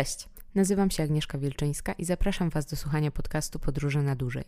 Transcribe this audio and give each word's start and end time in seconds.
Cześć, 0.00 0.28
nazywam 0.54 0.90
się 0.90 1.02
Agnieszka 1.02 1.38
Wielczyńska 1.38 1.92
i 1.92 2.04
zapraszam 2.04 2.50
Was 2.50 2.66
do 2.66 2.76
słuchania 2.76 3.10
podcastu 3.10 3.58
Podróże 3.58 4.02
na 4.02 4.16
dłużej. 4.16 4.44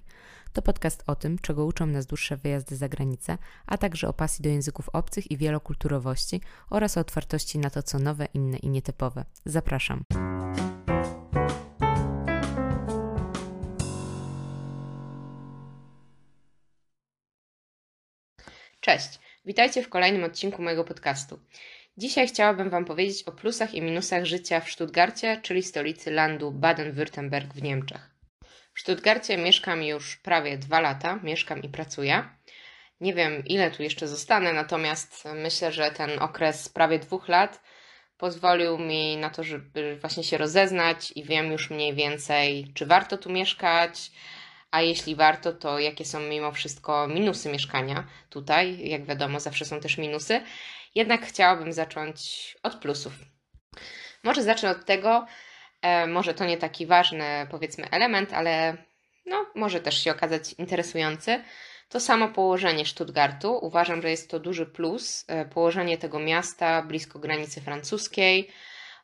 To 0.53 0.63
podcast 0.63 1.05
o 1.07 1.17
tym, 1.17 1.39
czego 1.39 1.65
uczą 1.65 1.87
nas 1.87 2.07
dłuższe 2.07 2.37
wyjazdy 2.37 2.77
za 2.77 2.89
granicę, 2.89 3.39
a 3.67 3.79
także 3.79 4.09
o 4.09 4.13
pasji 4.13 4.43
do 4.43 4.49
języków 4.49 4.89
obcych 4.89 5.31
i 5.31 5.37
wielokulturowości 5.37 6.41
oraz 6.71 6.97
o 6.97 7.01
otwartości 7.01 7.59
na 7.59 7.71
to, 7.71 7.83
co 7.83 7.99
nowe, 7.99 8.29
inne 8.35 8.57
i 8.57 8.69
nietypowe. 8.69 9.25
Zapraszam. 9.45 10.05
Cześć, 18.81 19.21
witajcie 19.45 19.83
w 19.83 19.89
kolejnym 19.89 20.25
odcinku 20.25 20.63
mojego 20.63 20.85
podcastu. 20.85 21.39
Dzisiaj 21.97 22.29
chciałabym 22.29 22.71
Wam 22.71 22.85
powiedzieć 22.85 23.23
o 23.23 23.33
plusach 23.33 23.75
i 23.75 23.83
minusach 23.83 24.25
życia 24.25 24.61
w 24.61 24.71
Stuttgarcie, 24.71 25.41
czyli 25.43 25.63
stolicy 25.63 26.11
landu 26.11 26.51
Baden-Württemberg 26.51 27.53
w 27.55 27.63
Niemczech. 27.63 28.11
W 28.75 28.81
Stuttgarcie 28.81 29.37
mieszkam 29.37 29.83
już 29.83 30.17
prawie 30.17 30.59
dwa 30.59 30.81
lata, 30.81 31.19
mieszkam 31.23 31.63
i 31.63 31.69
pracuję. 31.69 32.25
Nie 33.01 33.15
wiem, 33.15 33.45
ile 33.47 33.71
tu 33.71 33.83
jeszcze 33.83 34.09
zostanę, 34.09 34.53
natomiast 34.53 35.25
myślę, 35.35 35.73
że 35.73 35.91
ten 35.91 36.19
okres 36.19 36.69
prawie 36.69 36.99
dwóch 36.99 37.29
lat 37.29 37.63
pozwolił 38.17 38.79
mi 38.79 39.17
na 39.17 39.31
to, 39.31 39.45
żeby 39.45 39.97
właśnie 40.01 40.25
się 40.25 40.39
rozeznać 40.39 41.13
i 41.17 41.25
wiem 41.25 41.53
już 41.53 41.71
mniej 41.71 41.95
więcej, 41.95 42.73
czy 42.75 42.87
warto 42.87 43.19
tu 43.19 43.31
mieszkać, 43.31 44.11
a 44.71 44.83
jeśli 44.83 45.17
warto, 45.17 45.53
to 45.53 45.79
jakie 45.79 46.05
są 46.05 46.21
mimo 46.21 46.53
wszystko 46.53 47.09
minusy 47.09 47.49
mieszkania 47.49 48.07
tutaj. 48.31 48.89
Jak 48.89 49.05
wiadomo, 49.05 49.41
zawsze 49.41 49.65
są 49.65 49.81
też 49.81 49.99
minusy. 49.99 50.41
Jednak 50.95 51.27
chciałabym 51.27 51.73
zacząć 51.73 52.57
od 52.63 52.75
plusów. 52.75 53.13
Może 54.23 54.43
zacznę 54.43 54.71
od 54.71 54.85
tego, 54.85 55.27
e, 55.83 56.07
może 56.07 56.35
to 56.35 56.45
nie 56.45 56.57
taki 56.57 56.87
ważny, 56.87 57.47
powiedzmy, 57.51 57.91
element, 57.91 58.33
ale 58.33 58.77
no, 59.27 59.47
może 59.55 59.81
też 59.81 60.05
się 60.05 60.11
okazać 60.11 60.53
interesujący. 60.53 61.43
To 61.89 62.01
samo 62.01 62.29
położenie 62.29 62.87
Stuttgartu. 62.87 63.59
Uważam, 63.63 64.03
że 64.03 64.11
jest 64.11 64.31
to 64.31 64.41
duży 64.41 64.67
plus. 64.67 65.25
E, 65.29 65.45
położenie 65.45 65.99
tego 65.99 66.19
miasta 66.19 66.83
blisko 66.83 67.19
granicy 67.19 67.61
francuskiej, 67.61 68.51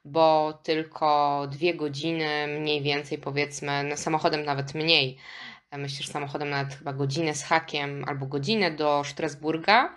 bo 0.05 0.53
tylko 0.63 1.47
dwie 1.51 1.75
godziny 1.75 2.47
mniej 2.61 2.83
więcej, 2.83 3.19
powiedzmy, 3.19 3.85
no, 3.85 3.97
samochodem 3.97 4.45
nawet 4.45 4.75
mniej. 4.75 5.19
E, 5.71 5.79
myślę, 5.79 6.07
że 6.07 6.13
samochodem 6.13 6.51
nawet 6.51 6.75
chyba 6.75 6.93
godzinę 6.93 7.35
z 7.35 7.45
hakiem 7.45 8.05
albo 8.09 8.27
godzinę 8.27 8.71
do 8.71 9.03
Strasburga 9.05 9.97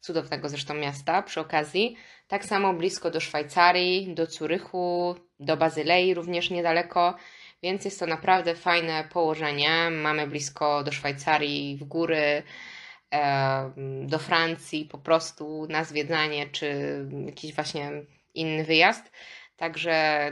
cudownego 0.00 0.48
zresztą 0.48 0.74
miasta 0.74 1.22
przy 1.22 1.40
okazji. 1.40 1.96
Tak 2.28 2.44
samo 2.44 2.74
blisko 2.74 3.10
do 3.10 3.20
Szwajcarii, 3.20 4.14
do 4.14 4.26
Curychu, 4.26 5.14
do 5.40 5.56
Bazylei 5.56 6.14
również 6.14 6.50
niedaleko, 6.50 7.16
więc 7.62 7.84
jest 7.84 8.00
to 8.00 8.06
naprawdę 8.06 8.54
fajne 8.54 9.04
położenie. 9.12 9.90
Mamy 9.90 10.26
blisko 10.26 10.84
do 10.84 10.92
Szwajcarii 10.92 11.76
w 11.76 11.84
góry, 11.84 12.42
do 14.02 14.18
Francji 14.18 14.84
po 14.84 14.98
prostu 14.98 15.66
na 15.70 15.84
zwiedzanie, 15.84 16.46
czy 16.46 16.74
jakiś 17.26 17.54
właśnie 17.54 17.90
inny 18.34 18.64
wyjazd. 18.64 19.12
Także 19.56 20.30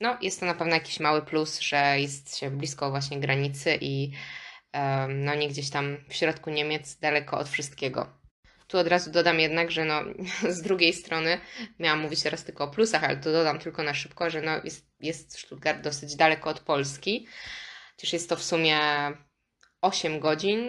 no, 0.00 0.16
jest 0.22 0.40
to 0.40 0.46
na 0.46 0.54
pewno 0.54 0.74
jakiś 0.74 1.00
mały 1.00 1.22
plus, 1.22 1.60
że 1.60 2.00
jest 2.00 2.38
się 2.38 2.50
blisko 2.50 2.90
właśnie 2.90 3.20
granicy 3.20 3.78
i 3.80 4.10
no 5.08 5.34
nie 5.34 5.48
gdzieś 5.48 5.70
tam 5.70 5.96
w 6.08 6.14
środku 6.14 6.50
Niemiec, 6.50 6.98
daleko 6.98 7.38
od 7.38 7.48
wszystkiego. 7.48 8.17
Tu 8.68 8.78
od 8.78 8.86
razu 8.86 9.10
dodam 9.10 9.40
jednak, 9.40 9.70
że 9.70 9.84
no, 9.84 10.02
z 10.58 10.62
drugiej 10.62 10.92
strony 10.92 11.40
miałam 11.78 12.00
mówić 12.00 12.22
teraz 12.22 12.44
tylko 12.44 12.64
o 12.64 12.68
plusach, 12.68 13.04
ale 13.04 13.16
to 13.16 13.32
dodam 13.32 13.58
tylko 13.58 13.82
na 13.82 13.94
szybko, 13.94 14.30
że 14.30 14.42
no, 14.42 14.60
jest, 14.64 14.86
jest 15.00 15.38
Stuttgart 15.38 15.80
dosyć 15.80 16.16
daleko 16.16 16.50
od 16.50 16.60
Polski. 16.60 17.26
Też 17.96 18.12
jest 18.12 18.28
to 18.28 18.36
w 18.36 18.42
sumie 18.42 18.78
8 19.80 20.20
godzin, 20.20 20.68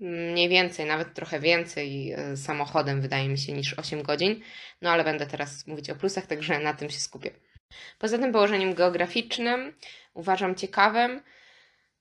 mniej 0.00 0.48
więcej, 0.48 0.86
nawet 0.86 1.14
trochę 1.14 1.40
więcej 1.40 2.12
e, 2.12 2.36
samochodem 2.36 3.00
wydaje 3.00 3.28
mi 3.28 3.38
się 3.38 3.52
niż 3.52 3.78
8 3.78 4.02
godzin. 4.02 4.40
No 4.82 4.90
ale 4.90 5.04
będę 5.04 5.26
teraz 5.26 5.66
mówić 5.66 5.90
o 5.90 5.96
plusach, 5.96 6.26
także 6.26 6.58
na 6.58 6.74
tym 6.74 6.90
się 6.90 7.00
skupię. 7.00 7.30
Poza 7.98 8.18
tym 8.18 8.32
położeniem 8.32 8.74
geograficznym 8.74 9.76
uważam 10.14 10.54
ciekawym. 10.54 11.22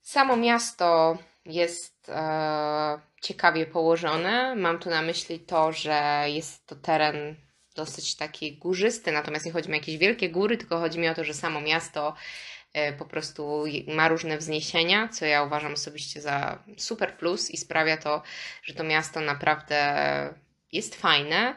Samo 0.02 0.38
miasto 0.38 1.18
jest 1.46 1.91
e, 2.12 3.00
ciekawie 3.22 3.66
położone. 3.66 4.56
Mam 4.56 4.80
tu 4.80 4.90
na 4.90 5.02
myśli 5.02 5.40
to, 5.40 5.72
że 5.72 6.24
jest 6.28 6.68
to 6.68 6.76
teren 6.76 7.36
dosyć 7.76 8.16
taki 8.16 8.58
górzysty, 8.58 9.12
natomiast 9.12 9.46
nie 9.46 9.52
chodzi 9.52 9.70
mi 9.70 9.76
o 9.76 9.78
jakieś 9.78 9.98
wielkie 9.98 10.30
góry, 10.30 10.58
tylko 10.58 10.80
chodzi 10.80 11.00
mi 11.00 11.10
o 11.10 11.14
to, 11.14 11.24
że 11.24 11.34
samo 11.34 11.62
miasto 11.62 12.16
e, 12.74 12.94
po 12.94 13.06
prostu 13.06 13.64
ma 13.88 14.08
różne 14.08 14.38
wzniesienia, 14.38 15.08
co 15.08 15.26
ja 15.26 15.44
uważam 15.44 15.74
osobiście 15.74 16.22
za 16.22 16.64
super 16.78 17.18
plus 17.18 17.52
i 17.52 17.58
sprawia 17.58 17.98
to, 17.98 18.22
że 18.64 18.74
to 18.74 18.84
miasto 18.84 19.22
naprawdę 19.22 20.34
jest 20.72 20.96
fajne. 20.96 21.56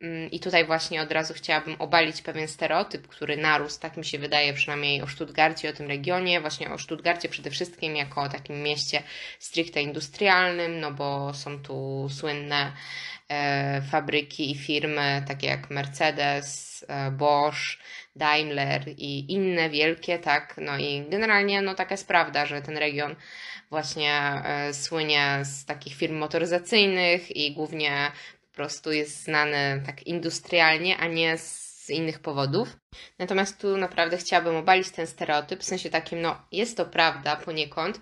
Mm, 0.00 0.30
I 0.30 0.40
tutaj 0.40 0.66
właśnie 0.66 1.02
od 1.02 1.12
razu 1.12 1.34
chciałabym 1.34 1.76
obalić 1.78 2.22
pewien 2.22 2.48
stereotyp, 2.48 3.08
który 3.08 3.36
narósł, 3.36 3.80
tak 3.80 3.96
mi 3.96 4.04
się 4.04 4.18
wydaje, 4.18 4.54
przynajmniej 4.54 5.02
o 5.02 5.06
Stuttgarcie, 5.06 5.70
o 5.70 5.72
tym 5.72 5.88
regionie, 5.88 6.40
właśnie 6.40 6.70
o 6.70 6.78
Stuttgarcie 6.78 7.28
przede 7.28 7.50
wszystkim 7.50 7.96
jako 7.96 8.22
o 8.22 8.28
takim 8.28 8.62
mieście 8.62 9.02
stricte 9.38 9.82
industrialnym, 9.82 10.80
no 10.80 10.90
bo 10.90 11.34
są 11.34 11.62
tu 11.62 12.08
słynne 12.10 12.72
e, 13.28 13.82
fabryki 13.82 14.50
i 14.50 14.54
firmy 14.54 15.22
takie 15.28 15.46
jak 15.46 15.70
Mercedes, 15.70 16.84
e, 16.88 17.10
Bosch, 17.10 17.60
Daimler 18.16 18.82
i 18.96 19.32
inne 19.32 19.70
wielkie, 19.70 20.18
tak, 20.18 20.54
no 20.58 20.78
i 20.78 21.04
generalnie 21.10 21.62
no 21.62 21.74
taka 21.74 21.94
jest 21.94 22.08
prawda, 22.08 22.46
że 22.46 22.62
ten 22.62 22.76
region 22.76 23.16
właśnie 23.70 24.14
e, 24.44 24.74
słynie 24.74 25.38
z 25.42 25.64
takich 25.64 25.94
firm 25.94 26.16
motoryzacyjnych 26.16 27.36
i 27.36 27.54
głównie 27.54 28.12
prostu 28.54 28.92
jest 28.92 29.24
znany 29.24 29.82
tak 29.86 30.02
industrialnie, 30.02 30.96
a 30.96 31.06
nie 31.06 31.38
z 31.38 31.70
innych 31.90 32.18
powodów. 32.18 32.76
Natomiast 33.18 33.60
tu 33.60 33.76
naprawdę 33.76 34.16
chciałabym 34.16 34.56
obalić 34.56 34.90
ten 34.90 35.06
stereotyp, 35.06 35.60
w 35.60 35.64
sensie 35.64 35.90
takim, 35.90 36.20
no 36.20 36.42
jest 36.52 36.76
to 36.76 36.86
prawda 36.86 37.36
poniekąd, 37.36 38.00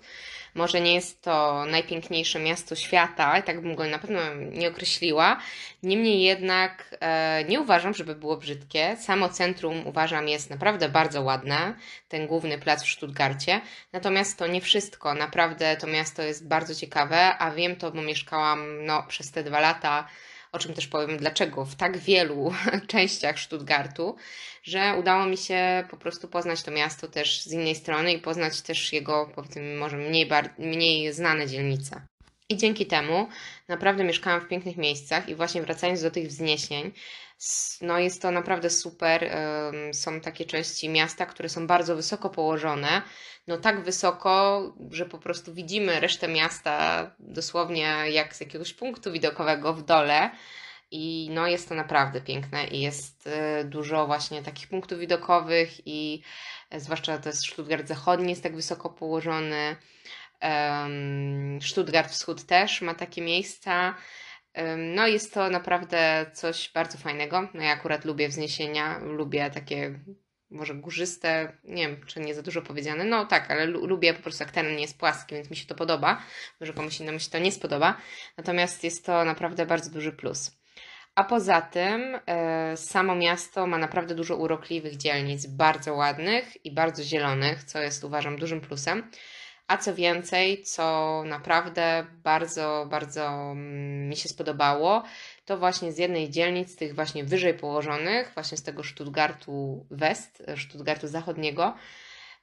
może 0.55 0.81
nie 0.81 0.93
jest 0.93 1.21
to 1.21 1.65
najpiękniejsze 1.65 2.39
miasto 2.39 2.75
świata, 2.75 3.41
tak 3.41 3.61
bym 3.61 3.75
go 3.75 3.85
na 3.85 3.99
pewno 3.99 4.19
nie 4.35 4.69
określiła. 4.69 5.39
Niemniej 5.83 6.21
jednak 6.21 6.95
e, 6.99 7.43
nie 7.49 7.59
uważam, 7.59 7.93
żeby 7.93 8.15
było 8.15 8.37
brzydkie. 8.37 8.97
Samo 8.99 9.29
centrum 9.29 9.87
uważam 9.87 10.27
jest 10.27 10.49
naprawdę 10.49 10.89
bardzo 10.89 11.21
ładne, 11.21 11.73
ten 12.07 12.27
główny 12.27 12.57
plac 12.57 12.83
w 12.83 12.91
Stuttgarcie. 12.91 13.61
Natomiast 13.93 14.39
to 14.39 14.47
nie 14.47 14.61
wszystko. 14.61 15.13
Naprawdę 15.13 15.77
to 15.77 15.87
miasto 15.87 16.21
jest 16.21 16.47
bardzo 16.47 16.75
ciekawe, 16.75 17.37
a 17.37 17.51
wiem 17.51 17.75
to, 17.75 17.91
bo 17.91 18.01
mieszkałam 18.01 18.85
no, 18.85 19.03
przez 19.07 19.31
te 19.31 19.43
dwa 19.43 19.59
lata 19.59 20.07
o 20.51 20.59
czym 20.59 20.73
też 20.73 20.87
powiem 20.87 21.17
dlaczego 21.17 21.65
w 21.65 21.75
tak 21.75 21.97
wielu 21.97 22.53
częściach 22.87 23.39
Stuttgartu, 23.39 24.15
że 24.63 24.95
udało 24.99 25.25
mi 25.25 25.37
się 25.37 25.83
po 25.89 25.97
prostu 25.97 26.27
poznać 26.27 26.63
to 26.63 26.71
miasto 26.71 27.07
też 27.07 27.41
z 27.41 27.51
innej 27.51 27.75
strony 27.75 28.13
i 28.13 28.19
poznać 28.19 28.61
też 28.61 28.93
jego, 28.93 29.31
powiedzmy, 29.35 29.75
może 29.75 29.97
mniej, 29.97 30.29
mniej 30.57 31.13
znane 31.13 31.47
dzielnice. 31.47 32.01
I 32.49 32.57
dzięki 32.57 32.85
temu 32.85 33.27
naprawdę 33.67 34.03
mieszkałam 34.03 34.41
w 34.41 34.47
pięknych 34.47 34.77
miejscach 34.77 35.29
i 35.29 35.35
właśnie 35.35 35.61
wracając 35.61 36.01
do 36.01 36.11
tych 36.11 36.27
wzniesień, 36.27 36.91
no 37.81 37.99
jest 37.99 38.21
to 38.21 38.31
naprawdę 38.31 38.69
super. 38.69 39.31
Są 39.93 40.21
takie 40.21 40.45
części 40.45 40.89
miasta, 40.89 41.25
które 41.25 41.49
są 41.49 41.67
bardzo 41.67 41.95
wysoko 41.95 42.29
położone. 42.29 43.01
No 43.47 43.57
tak 43.57 43.83
wysoko, 43.83 44.61
że 44.91 45.05
po 45.05 45.17
prostu 45.17 45.53
widzimy 45.53 45.99
resztę 45.99 46.27
miasta 46.27 47.11
dosłownie 47.19 48.03
jak 48.11 48.35
z 48.35 48.39
jakiegoś 48.39 48.73
punktu 48.73 49.11
widokowego 49.11 49.73
w 49.73 49.83
dole. 49.83 50.31
I 50.91 51.29
no 51.31 51.47
jest 51.47 51.69
to 51.69 51.75
naprawdę 51.75 52.21
piękne 52.21 52.67
i 52.67 52.81
jest 52.81 53.27
y, 53.27 53.63
dużo 53.65 54.07
właśnie 54.07 54.43
takich 54.43 54.67
punktów 54.67 54.99
widokowych 54.99 55.87
i 55.87 56.21
e, 56.69 56.79
zwłaszcza 56.79 57.17
to 57.17 57.29
jest 57.29 57.45
Stuttgart 57.45 57.87
Zachodni 57.87 58.29
jest 58.29 58.43
tak 58.43 58.55
wysoko 58.55 58.89
położony. 58.89 59.75
Stuttgart 61.61 62.11
Wschód 62.11 62.45
też 62.45 62.81
ma 62.81 62.93
takie 62.95 63.21
miejsca. 63.21 63.95
No 64.77 65.07
jest 65.07 65.33
to 65.33 65.49
naprawdę 65.49 66.25
coś 66.33 66.71
bardzo 66.73 66.97
fajnego. 66.97 67.49
No 67.53 67.63
ja 67.63 67.71
akurat 67.71 68.05
lubię 68.05 68.29
wzniesienia, 68.29 68.99
lubię 68.99 69.51
takie 69.53 69.99
może 70.51 70.75
górzyste, 70.75 71.57
nie 71.63 71.87
wiem, 71.87 72.05
czy 72.05 72.19
nie 72.19 72.35
za 72.35 72.41
dużo 72.41 72.61
powiedziane, 72.61 73.03
no 73.03 73.25
tak, 73.25 73.51
ale 73.51 73.65
lubię 73.65 74.13
po 74.13 74.21
prostu 74.21 74.43
jak 74.43 74.51
teren 74.51 74.75
nie 74.75 74.81
jest 74.81 74.99
płaski, 74.99 75.35
więc 75.35 75.49
mi 75.49 75.55
się 75.55 75.67
to 75.67 75.75
podoba, 75.75 76.21
może 76.59 76.73
komuś 76.73 76.99
innemu 76.99 77.19
się 77.19 77.29
to 77.29 77.39
nie 77.39 77.51
spodoba, 77.51 77.97
natomiast 78.37 78.83
jest 78.83 79.05
to 79.05 79.25
naprawdę 79.25 79.65
bardzo 79.65 79.91
duży 79.91 80.11
plus. 80.11 80.59
A 81.15 81.23
poza 81.23 81.61
tym 81.61 82.19
e, 82.25 82.77
samo 82.77 83.15
miasto 83.15 83.67
ma 83.67 83.77
naprawdę 83.77 84.15
dużo 84.15 84.35
urokliwych 84.35 84.97
dzielnic, 84.97 85.45
bardzo 85.45 85.93
ładnych 85.93 86.65
i 86.65 86.71
bardzo 86.71 87.03
zielonych, 87.03 87.63
co 87.63 87.79
jest 87.81 88.03
uważam 88.03 88.37
dużym 88.37 88.61
plusem. 88.61 89.11
A 89.69 89.77
co 89.77 89.95
więcej, 89.95 90.63
co 90.63 91.23
naprawdę 91.25 92.05
bardzo, 92.23 92.87
bardzo 92.89 93.53
mi 94.09 94.17
się 94.17 94.29
spodobało, 94.29 95.03
to 95.45 95.57
właśnie 95.57 95.91
z 95.91 95.97
jednej 95.97 96.29
dzielnic, 96.29 96.75
tych 96.75 96.95
właśnie 96.95 97.23
wyżej 97.23 97.53
położonych, 97.53 98.31
właśnie 98.33 98.57
z 98.57 98.63
tego 98.63 98.83
Stuttgartu 98.83 99.85
West, 99.91 100.43
Stuttgartu 100.57 101.07
Zachodniego, 101.07 101.73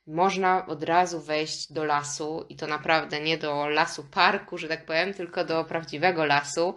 można 0.06 0.66
od 0.66 0.82
razu 0.82 1.20
wejść 1.20 1.72
do 1.72 1.84
lasu 1.84 2.46
i 2.48 2.56
to 2.56 2.66
naprawdę 2.66 3.20
nie 3.20 3.38
do 3.38 3.68
lasu 3.68 4.04
parku, 4.04 4.58
że 4.58 4.68
tak 4.68 4.84
powiem, 4.84 5.14
tylko 5.14 5.44
do 5.44 5.64
prawdziwego 5.64 6.24
lasu. 6.24 6.74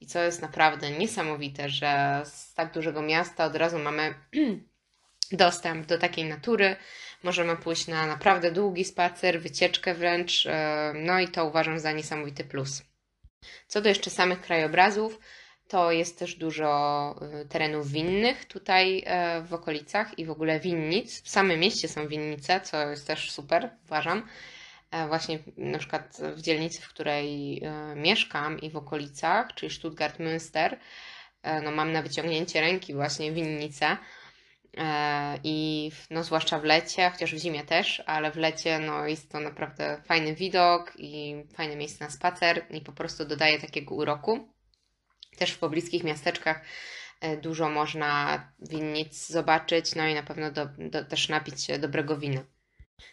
I 0.00 0.06
co 0.06 0.18
jest 0.18 0.42
naprawdę 0.42 0.90
niesamowite, 0.90 1.68
że 1.68 2.22
z 2.24 2.54
tak 2.54 2.72
dużego 2.72 3.02
miasta 3.02 3.44
od 3.44 3.56
razu 3.56 3.78
mamy 3.78 4.14
dostęp 5.32 5.86
do 5.86 5.98
takiej 5.98 6.24
natury. 6.24 6.76
Możemy 7.22 7.56
pójść 7.56 7.86
na 7.86 8.06
naprawdę 8.06 8.52
długi 8.52 8.84
spacer, 8.84 9.40
wycieczkę 9.40 9.94
wręcz. 9.94 10.46
e, 10.46 10.92
No 10.96 11.20
i 11.20 11.28
to 11.28 11.44
uważam 11.46 11.78
za 11.78 11.92
niesamowity 11.92 12.44
plus. 12.44 12.82
Co 13.66 13.80
do 13.80 13.88
jeszcze 13.88 14.10
samych 14.10 14.40
krajobrazów, 14.40 15.18
to 15.68 15.92
jest 15.92 16.18
też 16.18 16.34
dużo 16.34 17.14
y, 17.42 17.48
terenów 17.48 17.90
winnych 17.90 18.44
tutaj 18.44 19.02
e, 19.06 19.42
w 19.42 19.54
okolicach 19.54 20.18
i 20.18 20.24
w 20.26 20.30
ogóle 20.30 20.60
winnic. 20.60 21.22
W 21.22 21.28
samym 21.28 21.60
mieście 21.60 21.88
są 21.88 22.08
winnice, 22.08 22.60
co 22.60 22.90
jest 22.90 23.06
też 23.06 23.30
super, 23.30 23.70
uważam. 23.84 24.28
E, 24.90 25.08
Właśnie 25.08 25.38
na 25.56 25.78
przykład 25.78 26.16
w 26.36 26.40
dzielnicy, 26.40 26.82
w 26.82 26.88
której 26.88 27.62
e, 27.64 27.94
mieszkam 27.96 28.58
i 28.60 28.70
w 28.70 28.76
okolicach, 28.76 29.54
czyli 29.54 29.72
Stuttgart 29.74 30.18
Münster, 30.18 30.76
e, 31.42 31.60
no 31.62 31.70
mam 31.70 31.92
na 31.92 32.02
wyciągnięcie 32.02 32.60
ręki 32.60 32.94
właśnie 32.94 33.32
winnice. 33.32 33.96
E, 34.76 35.38
I 35.44 35.90
no, 36.10 36.24
zwłaszcza 36.24 36.58
w 36.58 36.64
lecie, 36.64 37.10
chociaż 37.10 37.34
w 37.34 37.38
zimie 37.38 37.64
też, 37.64 38.02
ale 38.06 38.30
w 38.32 38.36
lecie 38.36 38.78
no, 38.78 39.06
jest 39.06 39.30
to 39.30 39.40
naprawdę 39.40 40.02
fajny 40.04 40.34
widok 40.34 40.92
i 40.96 41.44
fajne 41.54 41.76
miejsce 41.76 42.04
na 42.04 42.10
spacer 42.10 42.66
i 42.70 42.80
po 42.80 42.92
prostu 42.92 43.24
dodaje 43.24 43.60
takiego 43.60 43.94
uroku. 43.94 44.48
Też 45.38 45.50
w 45.50 45.58
pobliskich 45.58 46.04
miasteczkach 46.04 46.64
e, 47.20 47.36
dużo 47.36 47.68
można 47.68 48.42
winnic 48.58 49.26
zobaczyć, 49.26 49.94
no 49.94 50.06
i 50.06 50.14
na 50.14 50.22
pewno 50.22 50.50
do, 50.50 50.66
do, 50.78 51.04
też 51.04 51.28
napić 51.28 51.64
się 51.64 51.78
dobrego 51.78 52.16
wina. 52.16 52.40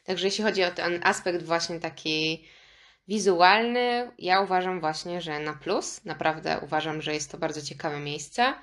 Także 0.04 0.28
jeśli 0.28 0.44
chodzi 0.44 0.64
o 0.64 0.72
ten 0.72 1.02
aspekt 1.04 1.44
właśnie 1.44 1.80
taki 1.80 2.48
wizualny, 3.08 4.12
ja 4.20 4.42
uważam 4.42 4.80
właśnie, 4.80 5.22
że 5.22 5.40
na 5.40 5.54
plus. 5.54 6.06
Naprawdę 6.06 6.60
uważam, 6.62 7.02
że 7.02 7.14
jest 7.14 7.32
to 7.32 7.38
bardzo 7.38 7.62
ciekawe 7.62 8.00
miejsce. 8.00 8.54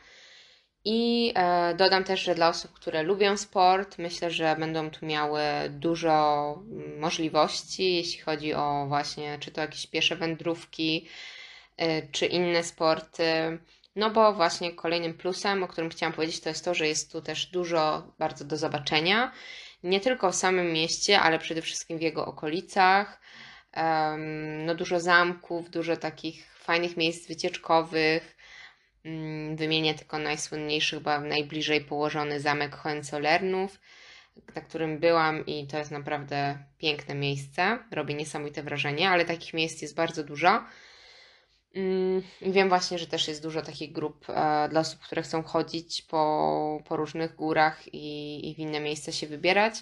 I 0.84 1.32
e, 1.36 1.74
dodam 1.74 2.04
też, 2.04 2.20
że 2.22 2.34
dla 2.34 2.48
osób, 2.48 2.72
które 2.72 3.02
lubią 3.02 3.36
sport, 3.36 3.98
myślę, 3.98 4.30
że 4.30 4.56
będą 4.58 4.90
tu 4.90 5.06
miały 5.06 5.40
dużo 5.70 6.62
możliwości, 6.98 7.94
jeśli 7.94 8.20
chodzi 8.20 8.54
o 8.54 8.84
właśnie, 8.88 9.38
czy 9.40 9.50
to 9.50 9.60
jakieś 9.60 9.86
piesze 9.86 10.16
wędrówki, 10.16 11.08
y, 11.82 12.08
czy 12.12 12.26
inne 12.26 12.62
sporty. 12.62 13.24
No 13.96 14.10
bo 14.10 14.32
właśnie 14.32 14.72
kolejnym 14.72 15.14
plusem, 15.14 15.62
o 15.62 15.68
którym 15.68 15.90
chciałam 15.90 16.12
powiedzieć, 16.12 16.40
to 16.40 16.48
jest 16.48 16.64
to, 16.64 16.74
że 16.74 16.88
jest 16.88 17.12
tu 17.12 17.22
też 17.22 17.46
dużo 17.46 18.12
bardzo 18.18 18.44
do 18.44 18.56
zobaczenia. 18.56 19.32
Nie 19.82 20.00
tylko 20.00 20.32
w 20.32 20.34
samym 20.34 20.72
mieście, 20.72 21.20
ale 21.20 21.38
przede 21.38 21.62
wszystkim 21.62 21.98
w 21.98 22.02
jego 22.02 22.26
okolicach. 22.26 23.20
No 24.66 24.74
dużo 24.74 25.00
zamków, 25.00 25.70
dużo 25.70 25.96
takich 25.96 26.56
fajnych 26.58 26.96
miejsc 26.96 27.28
wycieczkowych. 27.28 28.36
Mm, 29.04 29.56
Wymienię 29.56 29.94
tylko 29.94 30.18
najsłynniejszy, 30.18 30.96
chyba 30.96 31.20
najbliżej 31.20 31.80
położony 31.80 32.40
zamek 32.40 32.74
Hohenzollernów, 32.74 33.80
na 34.54 34.62
którym 34.62 34.98
byłam 34.98 35.46
i 35.46 35.66
to 35.66 35.78
jest 35.78 35.90
naprawdę 35.90 36.58
piękne 36.78 37.14
miejsce. 37.14 37.78
Robi 37.90 38.14
niesamowite 38.14 38.62
wrażenie, 38.62 39.10
ale 39.10 39.24
takich 39.24 39.54
miejsc 39.54 39.82
jest 39.82 39.94
bardzo 39.94 40.24
dużo. 40.24 40.64
Mm, 41.74 42.22
i 42.40 42.52
Wiem 42.52 42.68
właśnie, 42.68 42.98
że 42.98 43.06
też 43.06 43.28
jest 43.28 43.42
dużo 43.42 43.62
takich 43.62 43.92
grup 43.92 44.26
e, 44.28 44.68
dla 44.68 44.80
osób, 44.80 45.00
które 45.00 45.22
chcą 45.22 45.42
chodzić 45.42 46.02
po, 46.02 46.82
po 46.84 46.96
różnych 46.96 47.34
górach 47.34 47.94
i, 47.94 48.50
i 48.50 48.54
w 48.54 48.58
inne 48.58 48.80
miejsca 48.80 49.12
się 49.12 49.26
wybierać, 49.26 49.74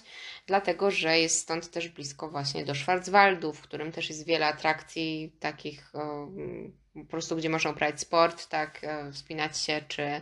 dlatego 0.47 0.91
że 0.91 1.19
jest 1.19 1.39
stąd 1.39 1.71
też 1.71 1.89
blisko 1.89 2.29
właśnie 2.29 2.65
do 2.65 2.75
Schwarzwaldu, 2.75 3.53
w 3.53 3.61
którym 3.61 3.91
też 3.91 4.09
jest 4.09 4.25
wiele 4.25 4.47
atrakcji 4.47 5.35
takich 5.39 5.91
mm, 5.95 6.82
po 6.93 7.05
prostu, 7.05 7.35
gdzie 7.35 7.49
można 7.49 7.71
uprawiać 7.71 8.01
sport, 8.01 8.47
tak, 8.49 8.83
e, 8.83 9.11
wspinać 9.11 9.57
się, 9.57 9.81
czy 9.87 10.21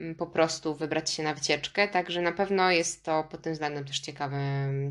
mm, 0.00 0.14
po 0.14 0.26
prostu 0.26 0.74
wybrać 0.74 1.10
się 1.10 1.22
na 1.22 1.34
wycieczkę. 1.34 1.88
Także 1.88 2.22
na 2.22 2.32
pewno 2.32 2.70
jest 2.70 3.04
to 3.04 3.24
pod 3.24 3.42
tym 3.42 3.52
względem 3.52 3.84
też 3.84 4.00
ciekawe, 4.00 4.38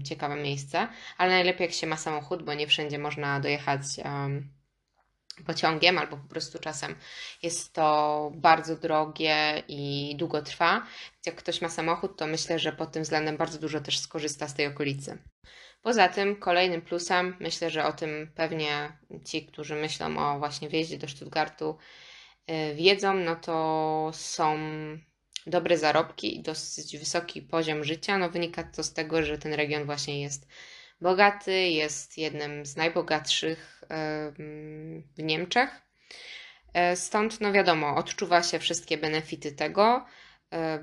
ciekawe 0.04 0.36
miejsce, 0.36 0.88
ale 1.18 1.31
najlepiej 1.31 1.66
jak 1.66 1.75
się 1.75 1.88
ma 1.88 1.98
samochód, 1.98 2.44
bo 2.44 2.54
nie 2.54 2.68
wszędzie 2.68 3.00
można 3.00 3.39
dojechać. 3.39 3.81
em, 4.04 4.62
pociągiem, 5.45 5.98
albo 5.98 6.18
po 6.18 6.28
prostu 6.28 6.60
czasem 6.60 6.95
jest 7.44 7.74
to 7.74 8.31
bardzo 8.36 8.75
drogie 8.75 9.63
i 9.68 10.16
długo 10.19 10.42
trwa. 10.42 10.86
Jak 11.25 11.36
ktoś 11.36 11.62
ma 11.62 11.69
samochód, 11.69 12.18
to 12.18 12.28
myślę, 12.28 12.60
że 12.60 12.72
pod 12.72 12.92
tym 12.92 13.04
względem 13.04 13.38
bardzo 13.38 13.60
dużo 13.60 13.81
też 13.81 14.00
skorzysta 14.00 14.48
z 14.48 14.54
tej 14.54 14.68
okolicy. 14.68 15.18
Poza 15.81 16.07
tym, 16.10 16.36
kolejnym 16.36 16.81
plusem, 16.81 17.38
myślę, 17.39 17.69
że 17.69 17.86
o 17.86 17.94
tym 17.94 18.31
pewnie 18.36 18.92
ci, 19.25 19.45
którzy 19.45 19.75
myślą 19.75 20.18
o 20.18 20.39
właśnie 20.39 20.69
wjeździe 20.69 20.98
do 20.98 21.07
Stuttgartu, 21.07 21.78
y, 22.50 22.75
wiedzą, 22.75 23.13
no 23.13 23.36
to 23.36 24.12
są 24.13 24.57
dobre 25.48 25.78
zarobki 25.78 26.38
i 26.38 26.42
dosyć 26.42 26.98
wysoki 26.98 27.42
poziom 27.42 27.83
życia. 27.83 28.18
No 28.18 28.30
wynika 28.30 28.63
to 28.63 28.83
z 28.83 28.94
tego, 28.94 29.24
że 29.24 29.38
ten 29.38 29.54
region 29.54 29.86
właśnie 29.86 30.22
jest 30.22 30.48
bogaty, 31.01 31.54
jest 31.54 32.18
jednym 32.18 32.66
z 32.66 32.75
najbogatszych 32.75 33.83
em, 33.89 35.04
w 35.18 35.24
Niemczech. 35.24 35.69
E, 36.74 36.95
Stąd, 36.95 37.42
no 37.42 37.51
wiadomo, 37.51 37.95
odczuwa 37.95 38.44
się 38.44 38.60
wszystkie 38.60 38.98
benefity 38.98 39.51
tego 39.51 40.06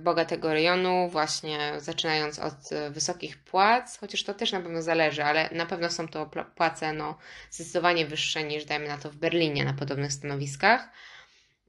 bogatego 0.01 0.53
rejonu, 0.53 1.09
właśnie 1.09 1.73
zaczynając 1.79 2.39
od 2.39 2.73
e, 2.73 2.91
wysokich 2.91 3.39
płac, 3.39 3.99
chociaż 3.99 4.23
to 4.25 4.35
też 4.35 4.53
na 4.53 4.61
pewno 4.61 4.83
zależy, 4.83 5.25
ale 5.25 5.51
na 5.53 5.67
pewno 5.67 5.91
są 5.91 6.09
to 6.09 6.31
płace 6.55 6.93
no, 6.93 7.19
zdecydowanie 7.51 8.07
wyższe 8.07 8.45
niż 8.45 8.65
dajmy 8.65 8.89
na 8.89 8.99
to 8.99 9.11
w 9.11 9.17
Berlinie 9.17 9.65
na 9.65 9.73
podobnych 9.73 10.13
stanowiskach. 10.13 10.89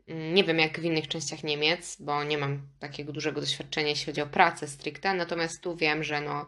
Mm, 0.07 0.34
Nie 0.34 0.44
wiem 0.44 0.60
jak 0.60 0.80
w 0.80 0.84
innych 0.84 1.07
częściach 1.07 1.44
Niemiec, 1.44 1.98
bo 2.00 2.24
nie 2.24 2.38
mam 2.38 2.62
takiego 2.80 3.13
dużego 3.13 3.42
doświadczenia, 3.42 3.88
jeśli 3.90 4.06
chodzi 4.06 4.22
o 4.22 4.28
pracę 4.28 4.68
stricte, 4.68 5.13
natomiast 5.13 5.62
tu 5.62 5.75
wiem, 5.75 6.04
że 6.04 6.22
no, 6.22 6.45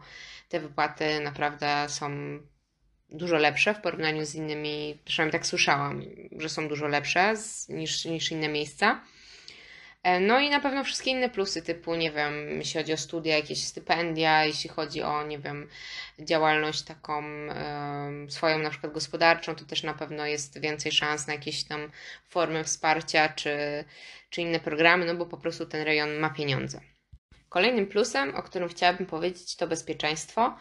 te 0.48 0.60
wypłaty 0.60 1.20
naprawdę 1.20 1.86
są 1.88 2.10
dużo 3.10 3.36
lepsze 3.36 3.74
w 3.74 3.80
porównaniu 3.80 4.24
z 4.26 4.34
innymi, 4.34 4.98
przynajmniej 5.04 5.32
tak 5.32 5.46
słyszałam, 5.46 6.02
że 6.38 6.48
są 6.48 6.68
dużo 6.68 6.86
lepsze 6.88 7.36
z, 7.36 7.68
niż, 7.68 8.04
niż 8.04 8.32
inne 8.32 8.48
miejsca. 8.48 9.00
E, 10.02 10.20
No 10.20 10.40
i 10.40 10.50
na 10.50 10.60
pewno 10.60 10.84
wszystkie 10.84 11.10
inne 11.10 11.28
plusy, 11.30 11.62
typu, 11.62 11.94
nie 11.94 12.10
wiem, 12.12 12.48
jeśli 12.58 12.80
chodzi 12.80 12.92
o 12.92 12.96
studia, 12.96 13.36
jakieś 13.36 13.64
stypendia, 13.64 14.44
jeśli 14.44 14.70
chodzi 14.70 15.02
o, 15.02 15.26
nie 15.26 15.38
wiem, 15.38 15.68
działalność 16.18 16.82
taką 16.82 17.22
swoją 18.28 18.58
na 18.58 18.70
przykład 18.70 18.92
gospodarczą, 18.92 19.54
to 19.54 19.64
też 19.64 19.82
na 19.82 19.94
pewno 19.94 20.26
jest 20.26 20.60
więcej 20.60 20.92
szans 20.92 21.26
na 21.26 21.32
jakieś 21.32 21.64
tam 21.64 21.90
formy 22.28 22.64
wsparcia 22.64 23.28
czy, 23.28 23.84
czy 24.30 24.40
inne 24.42 24.60
programy, 24.60 25.04
no 25.04 25.14
bo 25.14 25.26
po 25.26 25.36
prostu 25.36 25.66
ten 25.66 25.82
rejon 25.82 26.18
ma 26.18 26.30
pieniądze. 26.30 26.80
Kolejnym 27.48 27.86
plusem, 27.86 28.36
o 28.36 28.42
którym 28.42 28.68
chciałabym 28.68 29.06
powiedzieć, 29.06 29.56
to 29.56 29.66
bezpieczeństwo. 29.66 30.56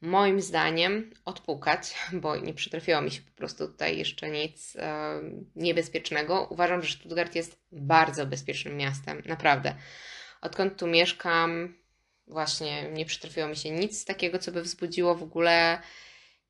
Moim 0.00 0.40
zdaniem 0.40 1.10
odpukać, 1.24 1.94
bo 2.12 2.36
nie 2.36 2.54
przytrafiło 2.54 3.00
mi 3.00 3.10
się 3.10 3.22
po 3.22 3.36
prostu 3.36 3.68
tutaj 3.68 3.98
jeszcze 3.98 4.30
nic 4.30 4.76
e, 4.76 5.20
niebezpiecznego. 5.56 6.46
Uważam, 6.50 6.82
że 6.82 6.94
Stuttgart 6.94 7.34
jest 7.34 7.60
bardzo 7.72 8.26
bezpiecznym 8.26 8.76
miastem, 8.76 9.22
naprawdę. 9.26 9.74
Odkąd 10.40 10.78
tu 10.78 10.86
mieszkam, 10.86 11.74
właśnie 12.26 12.90
nie 12.90 13.04
przytrafiło 13.04 13.48
mi 13.48 13.56
się 13.56 13.70
nic 13.70 14.04
takiego, 14.04 14.38
co 14.38 14.52
by 14.52 14.62
wzbudziło 14.62 15.14
w 15.14 15.22
ogóle 15.22 15.80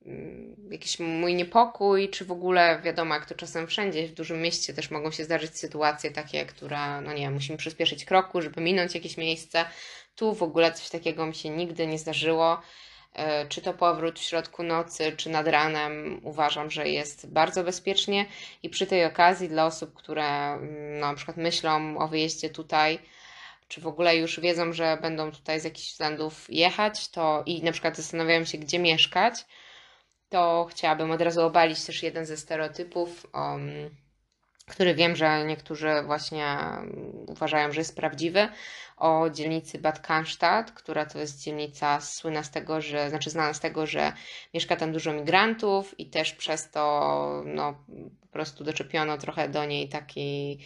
mm, 0.07 0.57
jakiś 0.71 0.99
mój 0.99 1.35
niepokój, 1.35 2.09
czy 2.09 2.25
w 2.25 2.33
ogóle 2.33 2.81
wiadomo, 2.85 3.15
jak 3.15 3.27
to 3.27 3.35
czasem 3.35 3.67
wszędzie 3.67 4.09
w 4.09 4.15
dużym 4.15 4.43
mieście 4.43 4.75
też 4.75 4.91
mogą 4.91 5.11
się 5.11 5.25
zdarzyć 5.25 5.59
sytuacje 5.59 6.11
takie, 6.11 6.47
które, 6.47 7.01
no 7.01 7.13
nie 7.13 7.21
wiem, 7.21 7.35
musimy 7.35 7.59
przyspieszyć 7.59 8.05
kroku, 8.05 8.43
żeby 8.43 8.61
minąć 8.61 8.95
jakieś 8.95 9.17
miejsce. 9.17 9.65
Tu 10.15 10.35
w 10.35 10.43
ogóle 10.43 10.73
coś 10.73 10.89
takiego 10.89 11.27
mi 11.27 11.35
się 11.35 11.49
nigdy 11.49 11.87
nie 11.87 11.99
zdarzyło. 11.99 12.63
E, 13.15 13.47
Czy 13.49 13.63
to 13.63 13.75
powrót 13.75 14.19
w 14.19 14.23
środku 14.23 14.63
nocy, 14.63 15.13
czy 15.17 15.31
nad 15.31 15.47
ranem, 15.49 16.21
uważam, 16.25 16.71
że 16.71 16.89
jest 16.89 17.33
bardzo 17.33 17.65
bezpiecznie. 17.65 18.27
I 18.63 18.71
przy 18.71 18.87
tej 18.87 19.05
okazji, 19.05 19.49
dla 19.49 19.67
osób, 19.67 19.95
które 19.95 20.59
no, 21.01 21.07
na 21.07 21.15
przykład 21.15 21.37
myślą 21.37 21.99
o 21.99 22.09
wyjeździe 22.09 22.51
tutaj, 22.51 22.99
czy 23.69 23.81
w 23.81 23.87
ogóle 23.87 24.17
już 24.17 24.41
wiedzą, 24.41 24.73
że 24.73 24.99
będą 25.03 25.31
tutaj 25.31 25.61
z 25.61 25.65
jakichś 25.65 25.93
względów 25.93 26.47
jechać, 26.49 27.09
to 27.09 27.43
i 27.47 27.63
na 27.63 27.73
przykład 27.73 27.97
zastanawiają 27.97 28.45
się, 28.45 28.59
gdzie 28.59 28.79
mieszkać, 28.79 29.35
to 30.29 30.67
chciałabym 30.71 31.11
od 31.11 31.23
razu 31.23 31.43
obalić 31.43 31.85
też 31.85 32.03
jeden 32.03 32.27
ze 32.27 32.37
stereotypów, 32.37 33.27
um, 33.35 33.91
który 34.71 34.95
wiem, 34.95 35.17
że 35.17 35.45
niektórzy 35.45 35.89
właśnie 36.07 36.47
um, 36.47 37.25
uważają, 37.29 37.73
że 37.73 37.81
jest 37.81 37.97
prawdziwy, 37.97 38.49
o 38.97 39.31
dzielnicy 39.31 39.79
Bad 39.79 40.01
Cannstatt, 40.01 40.73
która 40.73 41.07
to 41.07 41.19
jest 41.19 41.43
dzielnica 41.43 42.01
słynna 42.01 42.43
z 42.43 42.51
tego, 42.51 42.81
że, 42.81 43.11
znaczy 43.11 43.31
znana 43.31 43.55
z 43.55 43.61
tego, 43.61 43.87
że 43.87 44.13
mieszka 44.55 44.77
tam 44.77 44.93
dużo 44.93 45.13
migrantów 45.13 46.01
i 46.01 46.07
też 46.07 46.33
przez 46.33 46.71
to 46.71 47.43
no, 47.47 47.85
po 48.21 48.27
prostu 48.27 48.65
doczepiono 48.65 49.19
trochę 49.19 49.49
do 49.49 49.65
niej 49.65 49.89
taki 49.89 50.59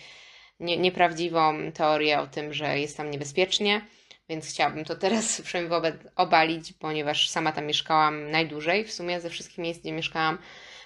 nie, 0.61 0.77
nieprawdziwą 0.77 1.73
teorię 1.73 2.21
o 2.21 2.27
tym, 2.27 2.53
że 2.53 2.79
jest 2.79 2.97
tam 2.97 3.11
niebezpiecznie, 3.11 3.81
więc 4.29 4.49
chciałabym 4.49 4.85
to 4.85 4.97
teraz 4.97 5.41
przynajmniej 5.45 5.93
obalić, 6.17 6.73
ponieważ 6.73 7.29
sama 7.29 7.53
tam 7.53 7.67
mieszkałam 7.67 8.31
najdłużej 8.31 8.85
w 8.85 8.93
sumie 8.93 9.21
ze 9.21 9.31
wszystkich 9.31 9.59
miejsc, 9.59 9.81
gdzie 9.81 9.93
mieszkałam 9.93 10.39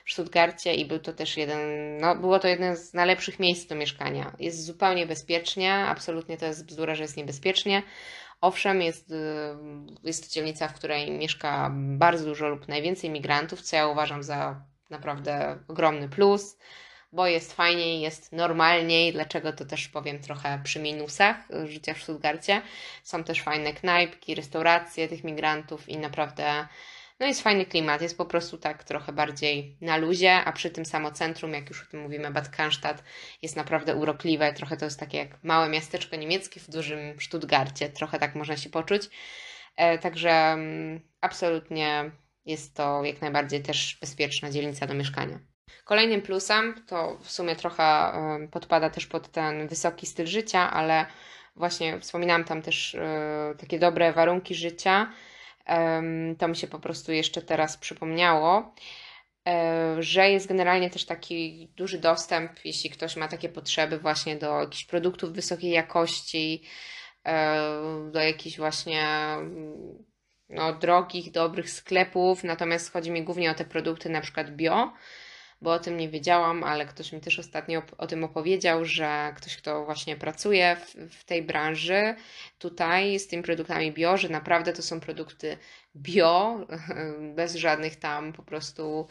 w 0.09 0.13
Stuttgarcie 0.13 0.75
i 0.75 0.85
był 0.85 0.99
to 0.99 1.13
też 1.13 1.37
jeden, 1.37 1.61
no 1.99 2.17
było 2.17 2.39
to 2.39 2.49
jeden 2.49 2.77
z 2.77 2.95
najlepszych 2.95 3.39
miejsc 3.39 3.67
do 3.67 3.75
mieszkania. 3.75 4.37
Jest 4.39 4.65
zupełnie 4.65 5.07
bezpiecznie, 5.07 5.75
absolutnie 5.75 6.37
to 6.37 6.47
jest 6.47 6.67
bzdura, 6.67 6.95
że 6.95 7.03
jest 7.03 7.17
niebezpiecznie. 7.17 7.83
Owszem, 8.41 8.83
jest, 8.83 9.11
y, 9.11 9.15
jest 10.05 10.29
to 10.29 10.35
dzielnica, 10.35 10.69
w 10.69 10.75
której 10.75 11.11
mieszka 11.11 11.71
bardzo 11.75 12.25
dużo 12.25 12.49
lub 12.49 12.69
najwięcej 12.69 13.11
migrantów, 13.11 13.63
co 13.63 13.77
ja 13.77 13.89
uważam 13.89 14.23
za 14.23 14.63
naprawdę 14.91 15.59
ogromny 15.69 16.09
plus, 16.09 16.59
bo 17.13 17.27
jest 17.27 17.53
fajniej, 17.53 18.01
jest 18.01 18.33
normalniej, 18.33 19.13
dlaczego 19.13 19.53
to 19.53 19.65
też 19.65 19.89
powiem 19.89 20.19
trochę 20.19 20.61
przy 20.65 20.81
minusach 20.81 21.37
życia 21.65 21.95
w 21.95 22.03
Stuttgarcie. 22.03 22.63
Są 23.03 23.25
też 23.25 23.43
fajne 23.43 23.73
knajpki, 23.73 24.35
restauracje 24.35 25.09
tych 25.09 25.25
migrantów 25.25 25.89
i 25.89 25.99
naprawdę 25.99 26.69
no 27.21 27.27
jest 27.27 27.43
fajny 27.43 27.67
klimat, 27.67 28.03
jest 28.03 28.17
po 28.17 28.25
prostu 28.25 28.59
tak 28.59 28.85
trochę 28.85 29.13
bardziej 29.13 29.77
na 29.81 29.97
luzie, 29.97 30.35
a 30.35 30.53
przy 30.53 30.71
tym 30.71 30.87
samo 30.87 31.11
centrum, 31.11 31.53
jak 31.53 31.69
już 31.69 31.83
o 31.83 31.87
tym 31.91 32.01
mówimy, 32.01 32.31
Bad 32.31 32.49
Cannstatt 32.49 33.05
jest 33.43 33.57
naprawdę 33.57 33.97
urokliwe, 33.97 34.53
trochę 34.53 34.77
to 34.77 34.85
jest 34.85 35.01
takie 35.01 35.19
jak 35.19 35.45
małe 35.45 35.69
miasteczko 35.69 36.17
niemieckie 36.17 36.61
w 36.61 36.71
dużym 36.71 37.21
Stuttgarcie, 37.21 37.89
trochę 37.89 38.19
tak 38.19 38.35
można 38.35 38.57
się 38.57 38.71
poczuć. 38.71 39.03
E, 39.77 39.99
także 39.99 40.31
mm, 40.31 41.01
absolutnie 41.21 42.11
jest 42.47 42.77
to 42.77 43.05
jak 43.05 43.21
najbardziej 43.21 43.63
też 43.63 43.99
bezpieczna 44.01 44.51
dzielnica 44.51 44.87
do 44.87 44.95
mieszkania. 44.95 45.39
Kolejnym 45.85 46.23
plusem 46.23 46.85
to 46.87 47.19
w 47.23 47.31
sumie 47.31 47.57
trochę 47.57 48.13
podpada 48.51 48.91
też 48.91 49.07
pod 49.07 49.33
ten 49.33 49.69
wysoki 49.69 50.07
styl 50.07 50.27
życia, 50.27 50.71
ale 50.71 51.07
właśnie 51.57 52.01
wspominałam 52.01 52.45
tam 52.45 52.63
też 52.63 52.95
e, 52.95 53.55
takie 53.59 53.79
dobre 53.79 54.13
warunki 54.13 54.55
życia 54.55 55.13
to 56.39 56.49
mi 56.49 56.57
się 56.57 56.67
po 56.67 56.79
prostu 56.79 57.13
jeszcze 57.13 57.43
teraz 57.43 57.77
przypomniało, 57.77 58.75
e, 59.49 59.97
że 59.99 60.31
jest 60.31 60.47
generalnie 60.47 60.91
też 60.91 61.05
taki 61.05 61.69
duży 61.77 61.99
dostęp, 61.99 62.65
jeśli 62.65 62.91
ktoś 62.91 63.17
ma 63.17 63.29
takie 63.29 63.49
potrzeby 63.49 63.99
właśnie 63.99 64.37
do 64.37 64.61
jakichś 64.61 64.85
produktów 64.85 65.33
wysokiej 65.33 65.71
jakości, 65.71 66.63
e, 67.27 67.71
do 68.13 68.21
jakichś 68.21 68.57
właśnie 68.57 69.07
no, 70.49 70.73
drogich, 70.73 71.31
dobrych 71.31 71.71
sklepów, 71.71 72.45
natomiast 72.45 72.93
chodzi 72.93 73.11
mi 73.11 73.23
głównie 73.23 73.51
o 73.51 73.55
te 73.55 73.65
produkty 73.65 74.09
na 74.09 74.21
przykład 74.21 74.51
bio, 74.51 74.93
bo 75.61 75.73
o 75.73 75.79
tym 75.79 75.97
nie 75.97 76.09
wiedziałam, 76.09 76.65
ale 76.65 76.87
ktoś 76.87 77.13
mi 77.13 77.21
też 77.21 77.39
ostatnio 77.39 77.83
o 77.99 78.07
tym 78.07 78.25
opowiedział, 78.25 78.85
że 78.85 79.33
ktoś, 79.37 79.57
kto 79.57 79.85
właśnie 79.85 80.17
pracuje 80.17 80.77
w, 80.77 81.15
w 81.15 81.25
tej 81.25 81.43
branży, 81.43 82.15
tutaj 82.59 83.19
z 83.19 83.29
tymi 83.29 83.43
produktami 83.43 83.93
bio, 83.93 84.17
że 84.17 84.29
naprawdę 84.29 84.73
to 84.73 84.83
są 84.83 85.01
produkty 85.01 85.59
bio, 85.97 86.67
bez 87.37 87.55
żadnych 87.55 87.97
tam 87.97 88.33
po 88.33 88.43
prostu 88.43 89.07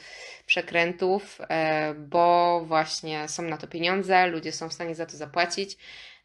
przekrętów, 0.45 1.41
e, 1.49 1.93
bo 1.93 2.61
właśnie 2.65 3.27
są 3.27 3.43
na 3.43 3.57
to 3.57 3.67
pieniądze, 3.67 4.27
ludzie 4.27 4.51
są 4.51 4.69
w 4.69 4.73
stanie 4.73 4.95
za 4.95 5.05
to 5.05 5.17
zapłacić. 5.17 5.77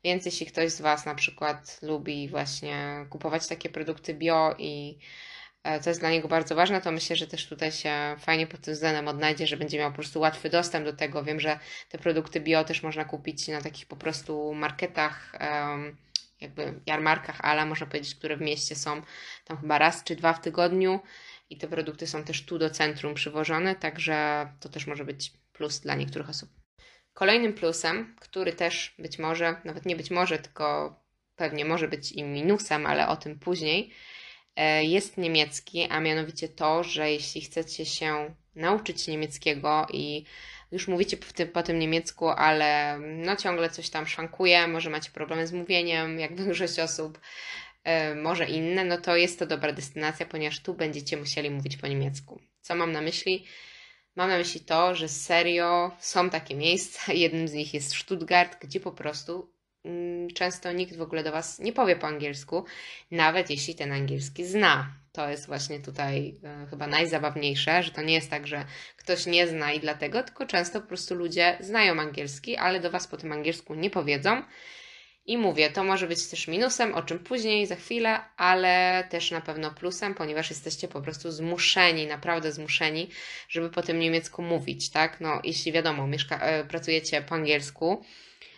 Więc 0.05 0.27
jeśli 0.27 0.47
ktoś 0.47 0.73
z 0.73 0.81
Was 0.81 1.07
na 1.07 1.15
przykład 1.15 1.79
lubi 1.83 2.29
właśnie 2.29 3.07
kupować 3.11 3.49
takie 3.49 3.69
produkty 3.69 4.15
bio 4.15 4.55
i 4.59 4.99
co 5.81 5.91
jest 5.91 6.01
dla 6.01 6.11
niego 6.11 6.29
bardzo 6.29 6.55
ważne, 6.55 6.81
to 6.81 6.93
myślę, 6.93 7.17
że 7.17 7.27
też 7.27 7.47
tutaj 7.47 7.73
się 7.73 8.17
fajnie 8.19 8.47
pod 8.47 8.61
tym 8.61 8.75
względem 8.75 9.09
odnajdzie, 9.09 9.47
że 9.47 9.57
będzie 9.57 9.79
miał 9.79 9.91
po 9.91 9.95
prostu 9.95 10.21
łatwy 10.21 10.51
dostęp 10.51 10.85
do 10.85 10.93
tego. 10.93 11.25
Wiem, 11.25 11.41
że 11.41 11.59
te 11.89 11.99
produkty 11.99 12.41
bio 12.41 12.65
też 12.65 12.83
można 12.83 13.05
kupić 13.05 13.49
na 13.49 13.61
takich 13.61 13.87
po 13.87 13.97
prostu 13.97 14.55
marketach, 14.55 15.33
jakby 16.41 16.81
jarmarkach, 16.87 17.41
ale 17.41 17.67
można 17.67 17.87
powiedzieć, 17.87 18.15
które 18.15 18.37
w 18.37 18.41
mieście 18.41 18.77
są 18.77 19.03
tam 19.45 19.57
chyba 19.59 19.79
raz 19.79 20.05
czy 20.05 20.17
dwa 20.17 20.33
w 20.33 20.41
tygodniu 20.41 21.01
i 21.51 21.57
te 21.57 21.69
produkty 21.69 22.07
są 22.07 22.25
też 22.25 22.45
tu 22.45 22.59
do 22.59 22.71
centrum 22.71 23.15
przywożone, 23.15 23.75
także 23.75 24.49
to 24.61 24.69
też 24.69 24.87
może 24.87 25.05
być 25.05 25.33
plus 25.53 25.81
dla 25.81 25.95
niektórych 25.95 26.29
osób. 26.29 26.51
Kolejnym 27.15 27.53
plusem, 27.53 28.17
który 28.21 28.53
też 28.53 28.95
być 28.99 29.19
może, 29.19 29.57
nawet 29.65 29.87
nie 29.87 29.97
być 29.97 30.11
może, 30.11 30.39
tylko 30.39 30.97
pewnie 31.37 31.65
może 31.65 31.89
być 31.89 32.13
i 32.13 32.23
minusem, 32.23 32.87
ale 32.87 33.09
o 33.09 33.17
tym 33.17 33.39
później, 33.39 33.93
E, 33.95 34.22
jest 34.83 35.19
niemiecki, 35.19 35.85
a 35.85 36.01
mianowicie 36.01 36.49
to, 36.49 36.85
że 36.85 37.13
jeśli 37.13 37.41
chcecie 37.41 37.87
się 37.87 38.35
nauczyć 38.55 39.07
niemieckiego 39.07 39.87
i 39.93 40.25
już 40.73 40.89
mówicie 40.89 41.17
po 41.17 41.33
tym, 41.33 41.49
po 41.49 41.63
tym 41.63 41.79
niemiecku, 41.79 42.29
ale 42.29 42.99
no 43.01 43.37
ciągle 43.37 43.71
coś 43.71 43.91
tam 43.91 44.07
szwankuje, 44.07 44.69
może 44.69 44.91
macie 44.91 45.11
problemy 45.11 45.47
z 45.47 45.53
mówieniem, 45.53 46.19
jak 46.19 46.37
większość 46.45 46.79
osób, 46.79 47.21
e, 47.85 48.15
może 48.15 48.47
inne, 48.47 48.85
no 48.85 48.99
to 48.99 49.17
jest 49.17 49.39
to 49.39 49.47
dobra 49.47 49.73
destynacja, 49.73 50.27
ponieważ 50.27 50.61
tu 50.61 50.75
będziecie 50.75 51.17
musieli 51.17 51.51
mówić 51.51 51.77
po 51.77 51.87
niemiecku. 51.87 52.41
Co 52.61 52.75
mam 52.75 52.93
na 52.93 53.01
myśli? 53.01 53.47
Mam 54.17 54.29
na 54.29 54.39
myśli 54.39 54.61
to, 54.61 54.95
że 54.95 55.09
serio 55.09 55.97
są 56.01 56.31
takie 56.31 56.55
miejsca, 56.55 57.13
jednym 57.25 57.49
z 57.49 57.53
nich 57.53 57.75
jest 57.75 57.97
Stuttgart, 57.97 58.57
gdzie 58.61 58.81
po 58.81 58.93
prostu 58.93 59.52
Mm, 59.52 59.52
często 60.35 60.73
nikt 60.73 60.97
w 60.97 61.03
ogóle 61.03 61.23
do 61.23 61.33
Was 61.33 61.59
nie 61.59 61.73
powie 61.73 61.97
po 61.97 62.07
angielsku, 62.07 62.65
nawet 63.11 63.51
jeśli 63.51 63.75
ten 63.75 63.93
angielski 63.93 64.45
zna. 64.45 64.95
To 65.13 65.29
jest 65.29 65.47
właśnie 65.47 65.81
tutaj 65.81 66.35
e, 66.45 66.67
chyba 66.71 66.87
najzabawniejsze, 66.87 67.83
że 67.83 67.91
to 67.91 68.03
nie 68.03 68.15
jest 68.15 68.31
tak, 68.31 68.47
że 68.47 68.65
ktoś 68.97 69.27
nie 69.27 69.47
zna 69.47 69.73
i 69.73 69.81
dlatego, 69.81 70.23
tylko 70.23 70.47
często 70.47 70.81
po 70.81 70.87
prostu 70.87 71.15
ludzie 71.15 71.57
znają 71.61 72.01
angielski, 72.01 72.57
ale 72.57 72.81
do 72.81 72.91
Was 72.91 73.07
po 73.07 73.17
tym 73.17 73.33
angielsku 73.33 73.75
nie 73.75 73.91
powiedzą. 73.91 74.43
I 75.27 75.39
mówię, 75.39 75.71
to 75.71 75.85
może 75.85 76.07
być 76.07 76.27
też 76.27 76.49
minusem, 76.49 76.95
o 76.95 77.03
czym 77.03 77.19
później, 77.19 77.67
za 77.67 77.77
chwilę, 77.77 78.21
ale 78.37 79.05
też 79.11 79.31
na 79.31 79.41
pewno 79.41 79.71
plusem, 79.71 80.15
ponieważ 80.15 80.51
jesteście 80.51 80.89
po 80.89 81.01
prostu 81.01 81.31
zmuszeni, 81.31 82.07
naprawdę 82.07 82.53
zmuszeni, 82.53 83.09
żeby 83.49 83.71
po 83.71 83.83
tym 83.83 83.99
niemiecku 83.99 84.43
mówić, 84.43 84.91
tak? 84.91 85.21
No, 85.21 85.41
jeśli 85.45 85.73
wiadomo, 85.73 86.07
mieszka- 86.07 86.41
e, 86.41 86.65
pracujecie 86.65 87.23
po 87.23 87.35
angielsku, 87.35 88.05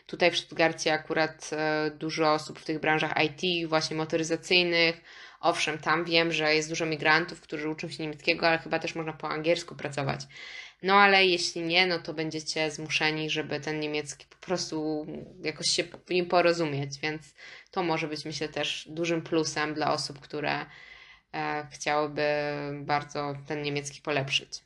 Tutaj 0.06 0.30
w 0.30 0.38
Stuttgarcie 0.38 0.92
akurat 0.92 1.50
e, 1.52 1.90
dużo 1.90 2.32
osób 2.32 2.58
w 2.58 2.64
tych 2.64 2.80
branżach 2.80 3.12
IT, 3.25 3.68
właśnie 3.68 3.96
motoryzacyjnych. 3.96 5.00
Owszem, 5.40 5.78
tam 5.78 6.04
wiem, 6.04 6.32
że 6.32 6.54
jest 6.54 6.68
dużo 6.68 6.87
migrantów, 6.87 7.40
którzy 7.40 7.68
uczą 7.68 7.88
się 7.88 8.02
niemieckiego, 8.02 8.49
ale 8.49 8.58
chyba 8.58 8.78
też 8.78 8.94
można 8.94 9.12
po 9.12 9.28
angielsku 9.28 9.75
pracować. 9.75 10.20
No 10.82 10.94
ale 10.94 11.26
jeśli 11.26 11.62
nie, 11.62 11.87
no 11.87 11.99
to 11.99 12.14
będziecie 12.14 12.70
zmuszeni, 12.70 13.30
żeby 13.30 13.61
ten 13.61 13.80
niemiecki 13.80 14.26
po 14.30 14.46
prostu 14.46 15.06
jakoś 15.42 15.66
się 15.66 15.84
w 15.84 16.11
nim 16.11 16.26
porozumieć, 16.26 16.99
więc 17.00 17.34
to 17.70 17.82
może 17.82 18.08
być 18.08 18.25
myślę 18.25 18.49
też 18.49 18.88
dużym 18.90 19.23
plusem 19.23 19.75
dla 19.75 19.92
osób, 19.92 20.20
które 20.20 20.66
e, 21.34 21.66
chciałyby 21.73 22.23
bardzo 22.80 23.34
ten 23.46 23.62
niemiecki 23.62 24.00
polepszyć. 24.00 24.62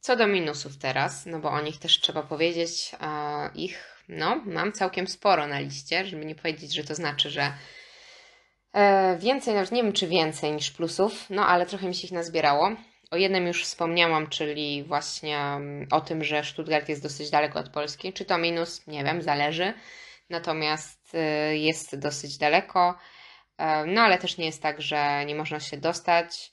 Co 0.00 0.16
do 0.16 0.26
minusów 0.26 0.78
teraz, 0.78 1.26
no 1.26 1.38
bo 1.38 1.50
o 1.50 1.60
nich 1.60 1.78
też 1.78 2.00
trzeba 2.00 2.22
powiedzieć, 2.22 2.92
e, 3.00 3.50
ich 3.54 3.97
no, 4.08 4.42
mam 4.44 4.72
całkiem 4.72 5.08
sporo 5.08 5.46
na 5.46 5.58
liście, 5.58 6.06
żeby 6.06 6.24
nie 6.24 6.34
powiedzieć, 6.34 6.74
że 6.74 6.84
to 6.84 6.94
znaczy, 6.94 7.30
że 7.30 7.52
e, 8.72 9.16
więcej, 9.18 9.54
nawet 9.54 9.72
nie 9.72 9.82
wiem 9.82 9.92
czy 9.92 10.06
więcej 10.06 10.52
niż 10.52 10.70
plusów, 10.70 11.30
no 11.30 11.46
ale 11.46 11.66
trochę 11.66 11.88
mi 11.88 11.94
się 11.94 12.06
ich 12.06 12.12
nazbierało. 12.12 12.76
O 13.10 13.16
jednym 13.16 13.46
już 13.46 13.64
wspomniałam, 13.64 14.26
czyli 14.26 14.84
właśnie 14.84 15.38
mm, 15.38 15.86
o 15.90 16.00
tym, 16.00 16.24
że 16.24 16.44
Stuttgart 16.44 16.88
jest 16.88 17.02
dosyć 17.02 17.30
daleko 17.30 17.58
od 17.58 17.68
Polski. 17.68 18.12
Czy 18.12 18.24
to 18.24 18.38
minus? 18.38 18.86
Nie 18.86 19.04
wiem, 19.04 19.22
zależy. 19.22 19.72
Natomiast 20.30 21.14
e, 21.14 21.56
jest 21.56 21.98
dosyć 21.98 22.38
daleko. 22.38 22.98
E, 23.58 23.86
no 23.86 24.00
ale 24.02 24.18
też 24.18 24.38
nie 24.38 24.46
jest 24.46 24.62
tak, 24.62 24.80
że 24.82 25.24
nie 25.26 25.34
można 25.34 25.60
się 25.60 25.76
dostać. 25.76 26.52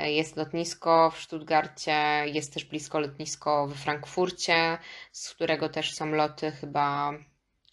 E, 0.00 0.12
jest 0.12 0.36
lotnisko 0.36 1.10
w 1.10 1.22
Stuttgarcie, 1.22 2.22
jest 2.26 2.54
też 2.54 2.64
blisko 2.64 3.00
lotnisko 3.00 3.66
we 3.66 3.74
Frankfurcie, 3.74 4.78
z 5.12 5.34
którego 5.34 5.68
też 5.68 5.94
są 5.94 6.06
loty 6.06 6.50
chyba 6.50 7.12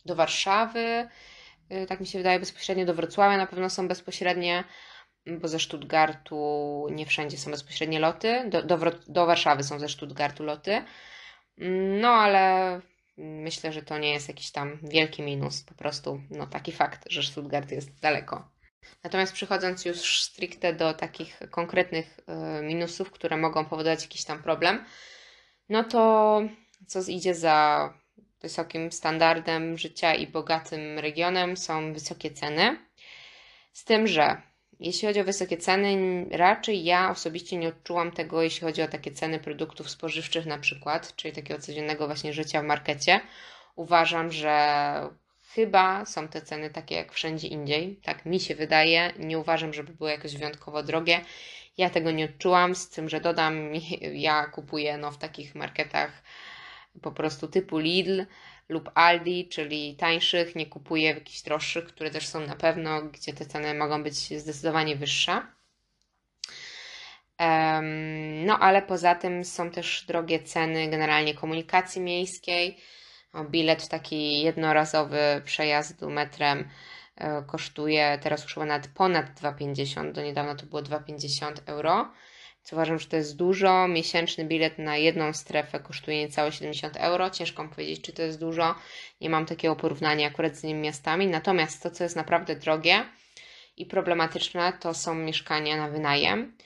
do 0.06 0.16
Warszawy. 0.16 1.08
E, 1.70 1.86
tak 1.86 2.00
mi 2.00 2.08
się 2.08 2.18
wydaje, 2.18 2.40
bezpośrednio 2.40 2.86
do 2.86 2.94
Wrocławia 2.94 3.38
na 3.38 3.48
pewno 3.48 3.70
są 3.70 3.88
bezpośrednie, 3.88 4.64
bo 5.26 5.48
ze 5.48 5.60
Stuttgartu 5.60 6.88
nie 6.92 7.06
wszędzie 7.06 7.38
są 7.38 7.52
bezpośrednie 7.52 8.00
loty. 8.00 8.50
Do, 8.50 8.64
do, 8.64 8.78
do 9.08 9.26
Warszawy 9.26 9.64
są 9.64 9.80
ze 9.80 9.90
Stuttgartu 9.90 10.44
loty. 10.44 10.84
No 12.02 12.10
ale 12.10 12.82
myślę, 13.18 13.74
że 13.74 13.82
to 13.82 13.98
nie 13.98 14.14
jest 14.14 14.28
jakiś 14.28 14.52
tam 14.52 14.80
wielki 14.84 15.22
minus. 15.24 15.64
Po 15.64 15.76
prostu 15.76 16.22
no, 16.30 16.48
taki 16.48 16.72
fakt, 16.72 17.06
że 17.10 17.24
Stuttgart 17.24 17.72
jest 17.72 18.00
daleko. 18.00 18.57
Natomiast 19.04 19.34
przechodząc 19.34 19.86
już 19.86 20.24
stricte 20.24 20.74
do 20.74 20.94
takich 20.94 21.40
konkretnych 21.52 22.20
e, 22.28 22.62
minusów, 22.62 23.12
które 23.12 23.38
mogą 23.38 23.66
powodować 23.66 24.02
jakiś 24.02 24.24
tam 24.24 24.44
problem, 24.44 24.86
no 25.70 25.84
to 25.84 26.42
co 26.88 27.00
idzie 27.08 27.36
za 27.36 27.94
wysokim 28.42 28.92
standardem 28.92 29.78
życia 29.78 30.16
i 30.16 30.28
bogatym 30.28 31.00
regionem 31.00 31.58
są 31.58 31.94
wysokie 31.94 32.32
ceny. 32.32 32.78
Z 33.74 33.84
tym, 33.84 34.08
że 34.08 34.42
jeśli 34.80 35.08
chodzi 35.08 35.20
o 35.22 35.24
wysokie 35.24 35.58
ceny, 35.58 36.26
raczej 36.32 36.84
ja 36.84 37.12
osobiście 37.12 37.58
nie 37.58 37.68
odczułam 37.68 38.12
tego, 38.12 38.42
jeśli 38.42 38.62
chodzi 38.62 38.82
o 38.82 38.88
takie 38.88 39.12
ceny 39.12 39.40
produktów 39.40 39.90
spożywczych 39.90 40.46
na 40.46 40.58
przykład, 40.58 41.16
czyli 41.16 41.34
takiego 41.34 41.62
codziennego 41.62 42.08
właśnie 42.08 42.34
życia 42.34 42.62
w 42.62 42.66
markecie. 42.66 43.20
Uważam, 43.76 44.32
że 44.32 45.10
Chyba 45.54 46.06
są 46.06 46.28
te 46.28 46.42
ceny 46.42 46.70
takie 46.70 46.96
jak 46.96 47.14
wszędzie 47.14 47.48
indziej, 47.48 48.00
tak 48.04 48.26
mi 48.26 48.40
się 48.40 48.56
wydaje. 48.56 49.14
Nie 49.20 49.40
uważam, 49.40 49.74
żeby 49.74 49.94
były 49.94 50.12
jakoś 50.12 50.36
wyjątkowo 50.36 50.84
drogie. 50.84 51.22
Ja 51.78 51.90
tego 51.90 52.12
nie 52.12 52.26
odczułam, 52.26 52.76
z 52.76 52.90
tym, 52.90 53.10
że 53.10 53.22
dodam, 53.22 53.72
ja 54.28 54.46
kupuję 54.46 54.98
no, 54.98 55.12
w 55.12 55.18
takich 55.18 55.56
marketach 55.56 56.24
po 57.02 57.12
prostu 57.12 57.48
typu 57.48 57.78
Lidl 57.78 58.26
lub 58.70 58.92
Aldi, 58.96 59.50
czyli 59.50 59.96
tańszych, 59.96 60.56
nie 60.56 60.66
kupuję 60.66 61.06
jakichś 61.08 61.42
droższych, 61.42 61.86
które 61.86 62.12
też 62.12 62.28
są 62.28 62.40
na 62.40 62.56
pewno, 62.56 63.02
gdzie 63.02 63.34
te 63.34 63.46
ceny 63.46 63.74
mogą 63.74 64.04
być 64.04 64.16
zdecydowanie 64.16 64.96
wyższe. 64.96 65.42
No, 68.46 68.60
ale 68.60 68.82
poza 68.82 69.16
tym 69.16 69.46
są 69.46 69.72
też 69.72 70.06
drogie 70.08 70.40
ceny 70.44 70.88
generalnie 70.88 71.34
komunikacji 71.34 72.02
miejskiej. 72.02 72.78
Bilet 73.44 73.88
taki 73.88 74.42
jednorazowy 74.42 75.42
przejazdu 75.46 76.10
metrem 76.10 76.70
e, 77.16 77.44
kosztuje 77.48 78.20
teraz 78.22 78.44
już 78.44 78.56
nawet 78.56 78.88
ponad 78.88 79.26
2,50. 79.26 80.12
Do 80.12 80.22
niedawna 80.22 80.56
to 80.56 80.66
było 80.66 80.82
2,50 80.82 81.54
euro. 81.66 82.12
Co 82.68 82.76
uważam, 82.76 83.00
że 83.00 83.08
to 83.08 83.16
jest 83.16 83.36
dużo. 83.36 83.88
Miesięczny 83.88 84.46
bilet 84.46 84.78
na 84.80 84.98
jedną 84.98 85.34
strefę 85.34 85.80
kosztuje 85.80 86.18
niecałe 86.18 86.52
70 86.52 86.98
euro. 86.98 87.30
Ciężko 87.30 87.64
mi 87.64 87.70
powiedzieć, 87.70 88.02
czy 88.02 88.14
to 88.14 88.22
jest 88.22 88.40
dużo. 88.40 88.76
Nie 89.22 89.30
mam 89.30 89.46
takiego 89.46 89.76
porównania 89.76 90.28
akurat 90.28 90.56
z 90.56 90.64
innymi 90.64 90.82
miastami. 90.82 91.28
Natomiast 91.28 91.84
to, 91.84 91.92
co 91.92 92.04
jest 92.04 92.16
naprawdę 92.16 92.56
drogie 92.56 93.04
i 93.78 93.86
problematyczne, 93.86 94.74
to 94.80 94.94
są 94.94 95.16
mieszkania 95.16 95.78
na 95.78 95.90
wynajem. 95.90 96.58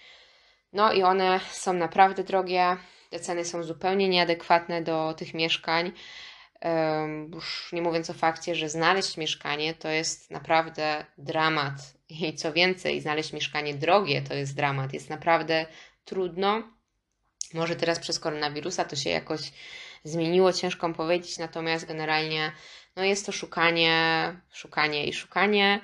No 0.73 0.93
i 0.93 1.03
one 1.03 1.39
są 1.51 1.73
naprawdę 1.73 2.23
drogie. 2.23 2.77
Te 3.09 3.19
ceny 3.19 3.45
są 3.45 3.63
zupełnie 3.63 4.09
nieadekwatne 4.09 4.81
do 4.81 5.13
tych 5.13 5.33
mieszkań. 5.33 5.91
Już 7.33 7.69
nie 7.73 7.81
mówiąc 7.81 8.09
o 8.09 8.13
fakcie, 8.13 8.55
że 8.55 8.69
znaleźć 8.69 9.17
mieszkanie 9.17 9.73
to 9.73 9.89
jest 9.89 10.31
naprawdę 10.31 11.05
dramat. 11.17 11.73
I 12.09 12.33
co 12.33 12.53
więcej, 12.53 13.01
znaleźć 13.01 13.33
mieszkanie 13.33 13.73
drogie 13.73 14.21
to 14.21 14.33
jest 14.33 14.55
dramat. 14.55 14.93
Jest 14.93 15.09
naprawdę 15.09 15.65
trudno. 16.05 16.63
Może 17.53 17.75
teraz 17.75 17.99
przez 17.99 18.19
koronawirusa 18.19 18.85
to 18.85 18.95
się 18.95 19.09
jakoś 19.09 19.41
zmieniło, 20.03 20.53
ciężko 20.53 20.93
powiedzieć, 20.93 21.37
natomiast 21.37 21.85
generalnie 21.85 22.51
no 22.95 23.03
jest 23.03 23.25
to 23.25 23.31
szukanie, 23.31 23.95
szukanie 24.53 25.07
i 25.07 25.13
szukanie. 25.13 25.81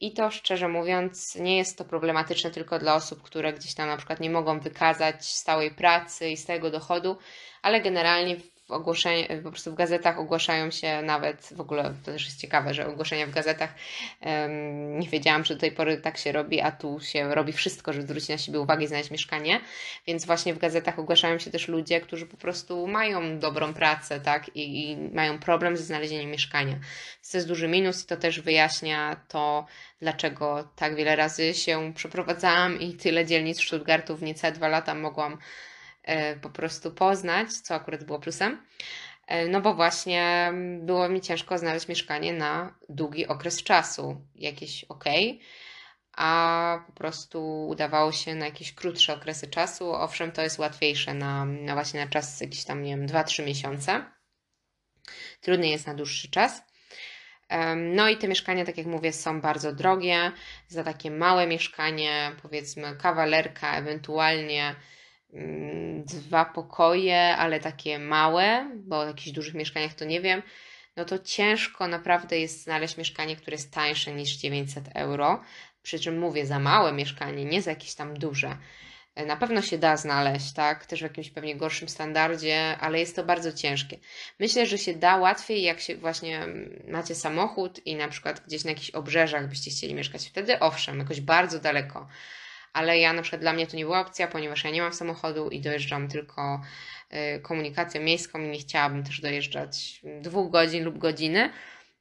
I 0.00 0.12
to 0.12 0.30
szczerze 0.30 0.68
mówiąc, 0.68 1.34
nie 1.34 1.56
jest 1.56 1.78
to 1.78 1.84
problematyczne 1.84 2.50
tylko 2.50 2.78
dla 2.78 2.94
osób, 2.94 3.22
które 3.22 3.52
gdzieś 3.52 3.74
tam 3.74 3.88
na 3.88 3.96
przykład 3.96 4.20
nie 4.20 4.30
mogą 4.30 4.60
wykazać 4.60 5.24
stałej 5.24 5.70
pracy 5.70 6.28
i 6.28 6.36
stałego 6.36 6.70
dochodu, 6.70 7.18
ale 7.62 7.80
generalnie 7.80 8.36
w 8.66 8.72
ogłoszeniu, 8.72 9.42
po 9.42 9.50
prostu 9.50 9.72
w 9.72 9.74
gazetach 9.74 10.18
ogłaszają 10.18 10.70
się 10.70 11.02
nawet, 11.02 11.52
w 11.56 11.60
ogóle 11.60 11.94
to 12.04 12.12
też 12.12 12.24
jest 12.24 12.40
ciekawe, 12.40 12.74
że 12.74 12.86
ogłoszenia 12.86 13.26
w 13.26 13.30
gazetach, 13.30 13.74
um, 14.20 14.98
nie 14.98 15.08
wiedziałam, 15.08 15.44
że 15.44 15.54
do 15.54 15.60
tej 15.60 15.72
pory 15.72 15.96
tak 15.96 16.18
się 16.18 16.32
robi, 16.32 16.60
a 16.60 16.72
tu 16.72 17.00
się 17.00 17.34
robi 17.34 17.52
wszystko, 17.52 17.92
żeby 17.92 18.06
zwrócić 18.06 18.28
na 18.28 18.38
siebie 18.38 18.60
uwagę 18.60 18.84
i 18.84 18.86
znaleźć 18.86 19.10
mieszkanie, 19.10 19.60
więc 20.06 20.26
właśnie 20.26 20.54
w 20.54 20.58
gazetach 20.58 20.98
ogłaszają 20.98 21.38
się 21.38 21.50
też 21.50 21.68
ludzie, 21.68 22.00
którzy 22.00 22.26
po 22.26 22.36
prostu 22.36 22.86
mają 22.86 23.38
dobrą 23.38 23.74
pracę, 23.74 24.20
tak, 24.20 24.56
i, 24.56 24.90
i 24.90 24.96
mają 24.96 25.38
problem 25.38 25.76
ze 25.76 25.82
znalezieniem 25.82 26.30
mieszkania. 26.30 26.78
To 27.30 27.38
jest 27.38 27.48
duży 27.48 27.68
minus 27.68 28.04
i 28.04 28.06
to 28.06 28.16
też 28.16 28.40
wyjaśnia 28.40 29.16
to, 29.28 29.66
dlaczego 30.00 30.68
tak 30.76 30.96
wiele 30.96 31.16
razy 31.16 31.54
się 31.54 31.92
przeprowadzałam 31.94 32.80
i 32.80 32.94
tyle 32.94 33.26
dzielnic 33.26 33.62
Stuttgartu 33.62 34.16
w 34.16 34.22
niecałe 34.22 34.52
dwa 34.52 34.68
lata 34.68 34.94
mogłam 34.94 35.38
po 36.42 36.50
prostu 36.50 36.92
poznać, 36.92 37.52
co 37.52 37.74
akurat 37.74 38.04
było 38.04 38.18
plusem. 38.18 38.66
E, 39.26 39.48
no 39.48 39.60
bo 39.60 39.74
właśnie 39.74 40.52
było 40.80 41.08
mi 41.08 41.20
ciężko 41.20 41.58
znaleźć 41.58 41.88
mieszkanie 41.88 42.32
na 42.32 42.78
długi 42.88 43.26
okres 43.26 43.62
czasu, 43.62 44.26
jakieś 44.34 44.84
ok, 44.84 45.04
a 46.12 46.84
po 46.86 46.92
prostu 46.92 47.68
udawało 47.68 48.12
się 48.12 48.34
na 48.34 48.44
jakieś 48.44 48.74
krótsze 48.74 49.14
okresy 49.14 49.46
czasu. 49.46 49.92
Owszem, 49.94 50.32
to 50.32 50.42
jest 50.42 50.58
łatwiejsze 50.58 51.14
na, 51.14 51.44
na 51.44 51.74
właśnie 51.74 52.00
na 52.00 52.10
czas 52.10 52.40
jakiś 52.40 52.64
tam, 52.64 52.82
nie 52.82 52.96
wiem, 52.96 53.06
2-3 53.06 53.44
miesiące. 53.44 54.04
Trudniej 55.40 55.70
jest 55.70 55.86
na 55.86 55.94
dłuższy 55.94 56.30
czas. 56.30 56.62
No 57.76 58.08
i 58.08 58.16
te 58.16 58.28
mieszkania, 58.28 58.64
tak 58.64 58.78
jak 58.78 58.86
mówię, 58.86 59.12
są 59.12 59.40
bardzo 59.40 59.72
drogie. 59.72 60.32
Za 60.68 60.84
takie 60.84 61.10
małe 61.10 61.46
mieszkanie, 61.46 62.32
powiedzmy 62.42 62.96
kawalerka, 62.96 63.76
ewentualnie 63.76 64.62
Mm, 64.70 64.86
dwa 66.06 66.44
pokoje, 66.44 67.36
ale 67.36 67.60
takie 67.60 67.98
małe, 67.98 68.70
bo 68.74 69.04
w 69.04 69.08
jakichś 69.08 69.30
dużych 69.30 69.54
mieszkaniach 69.54 69.94
to 69.94 70.04
nie 70.04 70.20
wiem, 70.20 70.42
no 70.96 71.04
to 71.04 71.18
ciężko 71.18 71.88
naprawdę 71.88 72.38
jest 72.38 72.62
znaleźć 72.62 72.96
mieszkanie, 72.96 73.36
które 73.36 73.54
jest 73.54 73.72
tańsze 73.72 74.12
niż 74.12 74.36
900 74.36 74.84
euro. 74.94 75.42
Przy 75.82 76.00
czym 76.00 76.18
mówię 76.18 76.46
za 76.46 76.58
małe 76.58 76.92
mieszkanie, 76.92 77.44
nie 77.44 77.62
za 77.62 77.70
jakieś 77.70 77.94
tam 77.94 78.18
duże. 78.18 78.56
Na 79.26 79.36
pewno 79.36 79.62
się 79.62 79.78
da 79.78 79.96
znaleźć, 79.96 80.52
tak? 80.52 80.86
Też 80.86 81.00
w 81.00 81.02
jakimś 81.02 81.30
pewnie 81.30 81.56
gorszym 81.56 81.88
standardzie, 81.88 82.76
ale 82.80 82.98
jest 82.98 83.16
to 83.16 83.24
bardzo 83.24 83.52
ciężkie. 83.52 83.98
Myślę, 84.40 84.66
że 84.66 84.78
się 84.78 84.94
da 84.94 85.16
łatwiej, 85.16 85.62
jak 85.62 85.80
się 85.80 85.96
właśnie 85.96 86.46
macie 86.88 87.14
samochód 87.14 87.86
i 87.86 87.96
na 87.96 88.08
przykład 88.08 88.42
gdzieś 88.46 88.64
na 88.64 88.70
jakichś 88.70 88.90
obrzeżach 88.90 89.48
byście 89.48 89.70
chcieli 89.70 89.94
mieszkać. 89.94 90.28
Wtedy 90.28 90.58
owszem, 90.58 90.98
jakoś 90.98 91.20
bardzo 91.20 91.58
daleko 91.58 92.08
ale 92.76 92.98
ja 92.98 93.12
na 93.12 93.22
przykład 93.22 93.40
dla 93.40 93.52
mnie 93.52 93.66
to 93.66 93.76
nie 93.76 93.84
była 93.84 94.00
opcja, 94.00 94.28
ponieważ 94.28 94.64
ja 94.64 94.70
nie 94.70 94.82
mam 94.82 94.92
samochodu 94.92 95.48
i 95.48 95.60
dojeżdżam 95.60 96.08
tylko 96.08 96.60
y, 97.36 97.40
komunikacją 97.40 98.00
miejską 98.00 98.40
i 98.40 98.48
nie 98.48 98.58
chciałabym 98.58 99.04
też 99.04 99.20
dojeżdżać 99.20 100.00
dwóch 100.20 100.50
godzin 100.50 100.84
lub 100.84 100.98
godziny. 100.98 101.50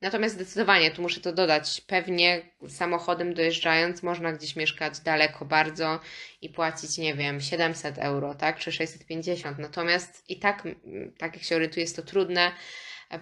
Natomiast 0.02 0.36
zdecydowanie, 0.36 0.92
tu 0.92 1.02
muszę 1.02 1.22
to 1.22 1.34
dodać, 1.34 1.82
pewnie 1.82 2.42
samochodem 2.68 3.34
dojeżdżając 3.34 4.04
można 4.04 4.34
gdzieś 4.34 4.56
mieszkać 4.56 5.00
daleko 5.00 5.46
bardzo 5.46 6.00
i 6.42 6.50
płacić, 6.50 6.98
nie 6.98 7.14
wiem, 7.14 7.42
700 7.42 7.98
euro, 7.98 8.36
tak, 8.36 8.60
czy 8.60 8.72
650. 8.72 9.58
Natomiast 9.60 10.30
i 10.30 10.40
tak, 10.40 10.68
tak 11.18 11.34
jak 11.34 11.44
się 11.44 11.56
orientuję, 11.56 11.82
jest 11.84 11.96
to 11.96 12.02
trudne. 12.02 12.52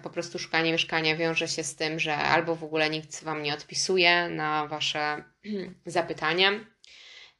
Po 0.02 0.10
prostu 0.10 0.38
szukanie 0.38 0.72
mieszkania 0.72 1.16
wiąże 1.16 1.48
się 1.48 1.64
z 1.64 1.76
tym, 1.76 2.00
że 2.00 2.16
albo 2.16 2.56
w 2.56 2.64
ogóle 2.64 2.90
nikt 2.90 3.24
Wam 3.24 3.42
nie 3.42 3.54
odpisuje 3.54 4.28
na 4.28 4.66
Wasze 4.66 5.24
zapytania, 5.86 6.50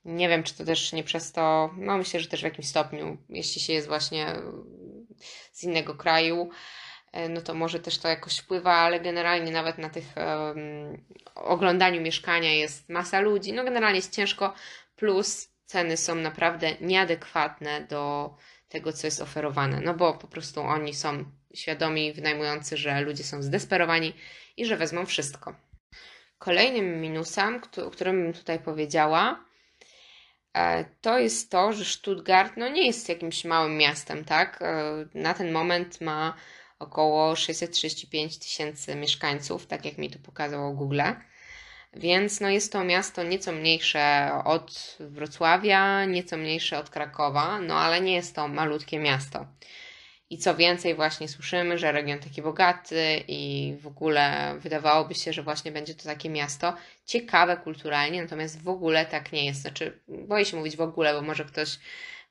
nie 0.04 0.28
wiem, 0.28 0.42
czy 0.42 0.54
to 0.54 0.64
też 0.64 0.92
nie 0.92 1.04
przez 1.04 1.32
to, 1.32 1.70
no 1.76 1.98
myślę, 1.98 2.20
że 2.20 2.28
też 2.28 2.40
w 2.40 2.44
jakimś 2.44 2.68
stopniu, 2.68 3.16
jeśli 3.28 3.60
się 3.60 3.72
jest 3.72 3.88
właśnie 3.88 4.26
z 5.52 5.62
innego 5.62 5.94
kraju, 5.94 6.50
e, 7.12 7.28
no 7.28 7.40
to 7.40 7.54
może 7.54 7.80
też 7.80 7.98
to 7.98 8.08
jakoś 8.08 8.38
wpływa, 8.38 8.72
ale 8.72 9.00
generalnie 9.00 9.52
nawet 9.52 9.78
na 9.78 9.90
tych 9.90 10.04
um, 10.16 11.04
oglądaniu 11.34 12.00
mieszkania 12.00 12.54
jest 12.54 12.88
masa 12.88 13.20
ludzi, 13.20 13.52
no 13.52 13.64
generalnie 13.64 13.96
jest 13.96 14.14
ciężko, 14.14 14.54
plus 14.96 15.48
ceny 15.66 15.96
są 15.96 16.14
naprawdę 16.14 16.74
nieadekwatne 16.80 17.80
do 17.80 18.34
tego, 18.68 18.92
co 18.92 19.06
jest 19.06 19.20
oferowane, 19.20 19.80
no 19.80 19.94
bo 19.94 20.14
po 20.14 20.26
prostu 20.26 20.60
oni 20.60 20.94
są 20.94 21.24
świadomi, 21.54 22.12
wynajmujący, 22.12 22.76
że 22.76 23.00
ludzie 23.00 23.24
są 23.24 23.42
zdesperowani 23.42 24.12
i 24.56 24.66
że 24.66 24.76
wezmą 24.76 25.06
wszystko. 25.06 25.54
Kolejnym 26.38 27.00
minusem, 27.00 27.60
o 27.86 27.90
którym 27.90 28.32
tutaj 28.32 28.58
powiedziała, 28.58 29.44
to 31.00 31.18
jest 31.18 31.50
to, 31.50 31.72
że 31.72 31.84
Stuttgart 31.84 32.52
no, 32.56 32.68
nie 32.68 32.86
jest 32.86 33.08
jakimś 33.08 33.44
małym 33.44 33.76
miastem, 33.76 34.24
tak? 34.24 34.62
E, 34.62 35.06
na 35.14 35.34
ten 35.34 35.52
moment 35.52 36.00
ma 36.00 36.34
około 36.78 37.36
635 37.36 38.38
tysięcy 38.38 38.94
mieszkańców, 38.94 39.66
tak 39.66 39.84
jak 39.84 39.98
mi 39.98 40.10
to 40.10 40.18
pokazało 40.18 40.72
Google. 40.72 41.00
Więc 41.96 42.40
no, 42.40 42.50
jest 42.50 42.72
to 42.72 42.84
miasto 42.84 43.22
nieco 43.22 43.52
mniejsze 43.52 44.32
od 44.44 44.96
Wrocławia, 45.00 46.04
nieco 46.04 46.36
mniejsze 46.36 46.78
od 46.78 46.90
Krakowa, 46.90 47.60
no 47.60 47.74
ale 47.74 48.00
nie 48.00 48.14
jest 48.14 48.34
to 48.34 48.48
malutkie 48.48 48.98
miasto. 48.98 49.46
I 50.30 50.38
co 50.38 50.54
więcej, 50.54 50.94
właśnie 50.94 51.28
słyszymy, 51.28 51.78
że 51.78 51.92
region 51.92 52.18
taki 52.18 52.42
bogaty 52.42 53.24
i 53.28 53.74
w 53.80 53.86
ogóle 53.86 54.54
wydawałoby 54.58 55.14
się, 55.14 55.32
że 55.32 55.42
właśnie 55.42 55.72
będzie 55.72 55.94
to 55.94 56.04
takie 56.04 56.30
miasto 56.30 56.76
ciekawe 57.06 57.56
kulturalnie, 57.56 58.22
natomiast 58.22 58.62
w 58.62 58.68
ogóle 58.68 59.06
tak 59.06 59.32
nie 59.32 59.46
jest. 59.46 59.60
Znaczy, 59.60 60.00
boję 60.08 60.44
się 60.44 60.56
mówić 60.56 60.76
w 60.76 60.80
ogóle, 60.80 61.14
bo 61.14 61.22
może 61.22 61.44
ktoś 61.44 61.78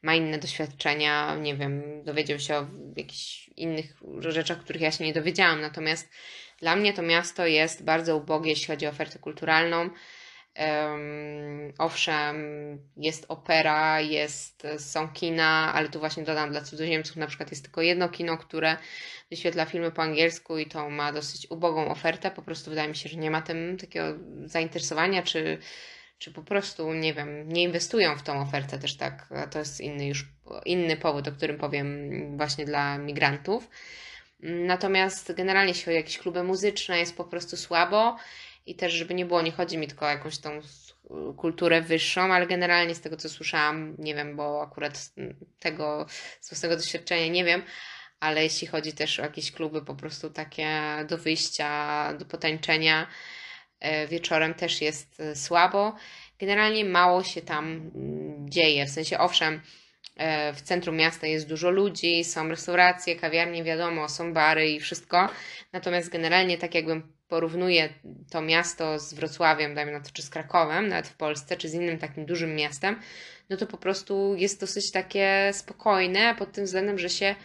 ma 0.01 0.15
inne 0.15 0.37
doświadczenia, 0.37 1.35
nie 1.35 1.55
wiem, 1.55 2.03
dowiedział 2.03 2.39
się 2.39 2.55
o 2.55 2.67
jakichś 2.95 3.49
innych 3.57 4.01
rzeczach, 4.19 4.59
których 4.59 4.81
ja 4.81 4.91
się 4.91 5.03
nie 5.03 5.13
dowiedziałam. 5.13 5.61
Natomiast 5.61 6.09
dla 6.59 6.75
mnie 6.75 6.93
to 6.93 7.01
miasto 7.01 7.47
jest 7.47 7.83
bardzo 7.83 8.17
ubogie, 8.17 8.49
jeśli 8.49 8.67
chodzi 8.67 8.87
o 8.87 8.89
ofertę 8.89 9.19
kulturalną. 9.19 9.89
Um, 10.59 11.73
owszem, 11.77 12.37
jest 12.97 13.25
opera, 13.27 14.01
jest, 14.01 14.67
są 14.77 15.09
kina, 15.09 15.73
ale 15.73 15.89
tu 15.89 15.99
właśnie 15.99 16.23
dodam 16.23 16.51
dla 16.51 16.61
cudzoziemców 16.61 17.15
na 17.15 17.27
przykład 17.27 17.51
jest 17.51 17.63
tylko 17.63 17.81
jedno 17.81 18.09
kino, 18.09 18.37
które 18.37 18.77
wyświetla 19.29 19.65
filmy 19.65 19.91
po 19.91 20.01
angielsku 20.01 20.57
i 20.57 20.65
to 20.65 20.89
ma 20.89 21.13
dosyć 21.13 21.47
ubogą 21.51 21.87
ofertę. 21.89 22.31
Po 22.31 22.41
prostu 22.41 22.69
wydaje 22.69 22.89
mi 22.89 22.95
się, 22.95 23.09
że 23.09 23.17
nie 23.17 23.31
ma 23.31 23.41
tym 23.41 23.77
takiego 23.77 24.05
zainteresowania, 24.45 25.23
czy, 25.23 25.57
czy 26.17 26.31
po 26.31 26.43
prostu, 26.43 26.93
nie 26.93 27.13
wiem, 27.13 27.49
nie 27.49 27.63
inwestują 27.63 28.17
w 28.17 28.23
tą 28.23 28.41
ofertę 28.41 28.79
też 28.79 28.97
tak. 28.97 29.29
To 29.51 29.59
jest 29.59 29.81
inny 29.81 30.07
już 30.07 30.25
inny 30.65 30.97
powód, 30.97 31.27
o 31.27 31.31
którym 31.31 31.57
powiem 31.57 32.09
właśnie 32.37 32.65
dla 32.65 32.97
migrantów. 32.97 33.69
Natomiast 34.39 35.33
generalnie, 35.33 35.69
jeśli 35.69 35.85
chodzi 35.85 35.95
o 35.95 35.99
jakieś 35.99 36.17
kluby 36.17 36.43
muzyczne, 36.43 36.99
jest 36.99 37.17
po 37.17 37.23
prostu 37.23 37.57
słabo 37.57 38.17
i 38.65 38.75
też, 38.75 38.93
żeby 38.93 39.13
nie 39.13 39.25
było, 39.25 39.41
nie 39.41 39.51
chodzi 39.51 39.77
mi 39.77 39.87
tylko 39.87 40.05
o 40.05 40.09
jakąś 40.09 40.37
tą 40.37 40.61
kulturę 41.37 41.81
wyższą, 41.81 42.21
ale 42.21 42.47
generalnie 42.47 42.95
z 42.95 43.01
tego, 43.01 43.17
co 43.17 43.29
słyszałam, 43.29 43.95
nie 43.99 44.15
wiem, 44.15 44.35
bo 44.35 44.61
akurat 44.61 45.11
tego 45.59 46.05
z 46.39 46.49
własnego 46.49 46.75
doświadczenia 46.75 47.27
nie 47.27 47.45
wiem, 47.45 47.63
ale 48.19 48.43
jeśli 48.43 48.67
chodzi 48.67 48.93
też 48.93 49.19
o 49.19 49.23
jakieś 49.23 49.51
kluby 49.51 49.85
po 49.85 49.95
prostu 49.95 50.29
takie 50.29 50.69
do 51.09 51.17
wyjścia, 51.17 52.13
do 52.13 52.25
potańczenia 52.25 53.07
e, 53.79 54.07
wieczorem 54.07 54.53
też 54.53 54.81
jest 54.81 55.19
e, 55.19 55.35
słabo. 55.35 55.95
Generalnie 56.39 56.85
mało 56.85 57.23
się 57.23 57.41
tam 57.41 57.91
dzieje, 58.49 58.85
w 58.85 58.89
sensie 58.89 59.19
owszem, 59.19 59.61
w 60.53 60.61
centrum 60.61 60.95
miasta 60.95 61.27
jest 61.27 61.47
dużo 61.47 61.69
ludzi, 61.69 62.23
są 62.23 62.49
restauracje, 62.49 63.15
kawiarnie, 63.15 63.63
wiadomo, 63.63 64.09
są 64.09 64.33
bary 64.33 64.69
i 64.69 64.79
wszystko. 64.79 65.29
Natomiast 65.73 66.09
generalnie 66.09 66.57
tak 66.57 66.75
jakbym 66.75 67.13
porównuję 67.27 67.89
to 68.31 68.41
miasto 68.41 68.99
z 68.99 69.13
Wrocławiem, 69.13 69.75
dajmy 69.75 69.91
na 69.91 69.99
to, 69.99 70.09
czy 70.13 70.21
z 70.21 70.29
Krakowem, 70.29 70.87
nawet 70.87 71.07
w 71.07 71.15
Polsce, 71.15 71.57
czy 71.57 71.69
z 71.69 71.73
innym 71.73 71.97
takim 71.97 72.25
dużym 72.25 72.55
miastem, 72.55 72.99
no 73.49 73.57
to 73.57 73.67
po 73.67 73.77
prostu 73.77 74.35
jest 74.35 74.59
dosyć 74.59 74.91
takie 74.91 75.51
spokojne 75.53 76.35
pod 76.35 76.51
tym 76.51 76.65
względem, 76.65 76.99
że 76.99 77.09
się 77.09 77.35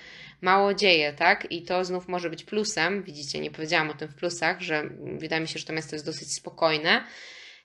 mało 0.41 0.75
dzieje, 0.75 1.13
tak? 1.13 1.53
I 1.53 1.63
to 1.63 1.85
znów 1.85 2.09
może 2.09 2.31
być 2.31 2.45
plusem. 2.45 3.03
Widzicie, 3.03 3.41
nie 3.41 3.51
powiedziałam 3.51 3.91
o 3.91 3.95
tym 3.95 4.09
w 4.09 4.15
plusach, 4.15 4.61
że 4.61 4.91
wydaje 5.19 5.43
mi 5.43 5.49
się, 5.49 5.59
że 5.59 5.67
to 5.67 5.73
miasto 5.73 5.97
jest 5.97 6.07
dosyć 6.07 6.35
spokojne. 6.35 7.05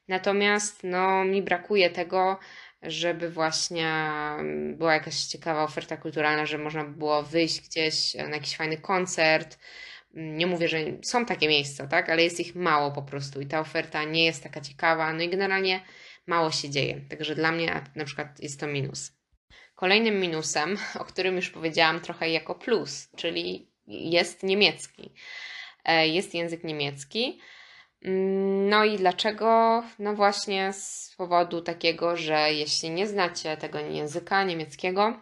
Natomiast 0.07 0.83
no, 0.83 1.25
mi 1.25 1.41
brakuje 1.41 1.89
tego, 1.89 2.39
żeby 2.83 3.29
właśnie 3.29 3.93
była 4.75 4.93
jakaś 4.93 5.23
ciekawa 5.23 5.63
oferta 5.63 5.97
kulturalna, 5.97 6.45
że 6.45 6.57
można 6.57 6.83
było 6.83 7.23
wyjść 7.23 7.61
gdzieś 7.61 8.13
na 8.15 8.35
jakiś 8.35 8.55
fajny 8.55 8.77
koncert. 8.77 9.59
Nie 10.13 10.47
mówię, 10.47 10.67
że 10.67 10.77
są 11.01 11.25
takie 11.25 11.47
miejsca, 11.47 11.87
tak, 11.87 12.09
ale 12.09 12.23
jest 12.23 12.39
ich 12.39 12.55
mało 12.55 12.91
po 12.91 13.01
prostu 13.01 13.41
i 13.41 13.45
ta 13.45 13.59
oferta 13.59 14.03
nie 14.03 14.25
jest 14.25 14.43
taka 14.43 14.61
ciekawa, 14.61 15.13
no 15.13 15.21
i 15.21 15.29
generalnie 15.29 15.81
mało 16.27 16.51
się 16.51 16.69
dzieje. 16.69 17.01
Także 17.09 17.35
dla 17.35 17.51
mnie 17.51 17.81
na 17.95 18.05
przykład 18.05 18.39
jest 18.39 18.59
to 18.59 18.67
minus. 18.67 19.11
Kolejnym 19.75 20.19
minusem, 20.19 20.77
o 20.99 21.05
którym 21.05 21.35
już 21.35 21.49
powiedziałam 21.49 21.99
trochę 21.99 22.29
jako 22.29 22.55
plus, 22.55 23.09
czyli 23.15 23.71
jest 23.87 24.43
niemiecki. 24.43 25.13
E, 25.85 26.07
jest 26.07 26.33
język 26.33 26.63
niemiecki. 26.63 27.39
Mm, 28.03 28.69
no 28.69 28.85
i 28.85 28.97
dlaczego? 28.97 29.83
No 29.99 30.13
właśnie 30.15 30.73
z 30.73 31.13
powodu 31.17 31.61
takiego, 31.61 32.17
że 32.17 32.53
jeśli 32.53 32.89
nie 32.89 33.07
znacie 33.07 33.57
tego 33.57 33.79
języka 33.79 34.43
niemieckiego, 34.43 35.19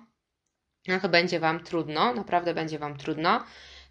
no 0.88 1.00
to 1.00 1.10
będzie 1.10 1.40
Wam 1.40 1.64
trudno, 1.64 2.14
naprawdę 2.14 2.54
będzie 2.54 2.80
Wam 2.80 2.98
trudno. 2.98 3.44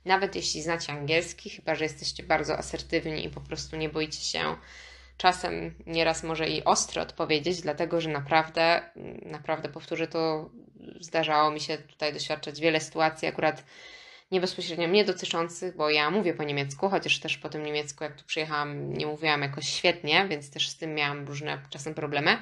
Nawet 0.05 0.37
jeśli 0.37 0.63
znacie 0.63 0.93
angielski, 0.93 1.51
chyba 1.51 1.75
że 1.75 1.85
jesteście 1.85 2.23
bardzo 2.23 2.59
asertywni 2.59 3.25
i 3.25 3.31
po 3.31 3.41
prostu 3.41 3.77
nie 3.77 3.89
boicie 3.89 4.21
się 4.21 4.57
czasem 5.17 5.75
nieraz 5.87 6.23
może 6.23 6.49
i 6.49 6.65
ostro 6.65 7.03
odpowiedzieć, 7.03 7.61
dlatego 7.61 8.01
że 8.01 8.09
naprawdę, 8.09 8.91
naprawdę 9.23 9.69
powtórzę 9.69 10.07
to, 10.07 10.51
zdarzało 11.01 11.51
mi 11.51 11.61
się 11.61 11.79
tutaj 11.79 12.13
doświadczać 12.13 12.61
wiele 12.61 12.81
sytuacji, 12.81 13.29
akurat 13.29 13.65
nie 14.31 14.41
bezpośrednio 14.41 14.89
mnie 14.89 15.05
dotyczących, 15.05 15.77
bo 15.77 15.91
ja 15.91 16.11
mówię 16.11 16.35
po 16.35 16.45
niemiecku, 16.45 16.89
chociaż 16.89 17.21
też 17.21 17.39
po 17.39 17.49
tym 17.49 17.63
niemiecku, 17.63 18.05
jak 18.05 18.17
tu 18.17 18.25
przyjechałam, 18.25 18.93
nie 18.93 19.07
mówiłam 19.07 19.43
jakoś 19.43 19.69
świetnie, 19.69 20.27
więc 20.29 20.51
też 20.51 20.69
z 20.69 20.77
tym 20.77 20.95
miałam 20.95 21.27
różne 21.27 21.63
czasem 21.71 21.95
problemy. 21.95 22.39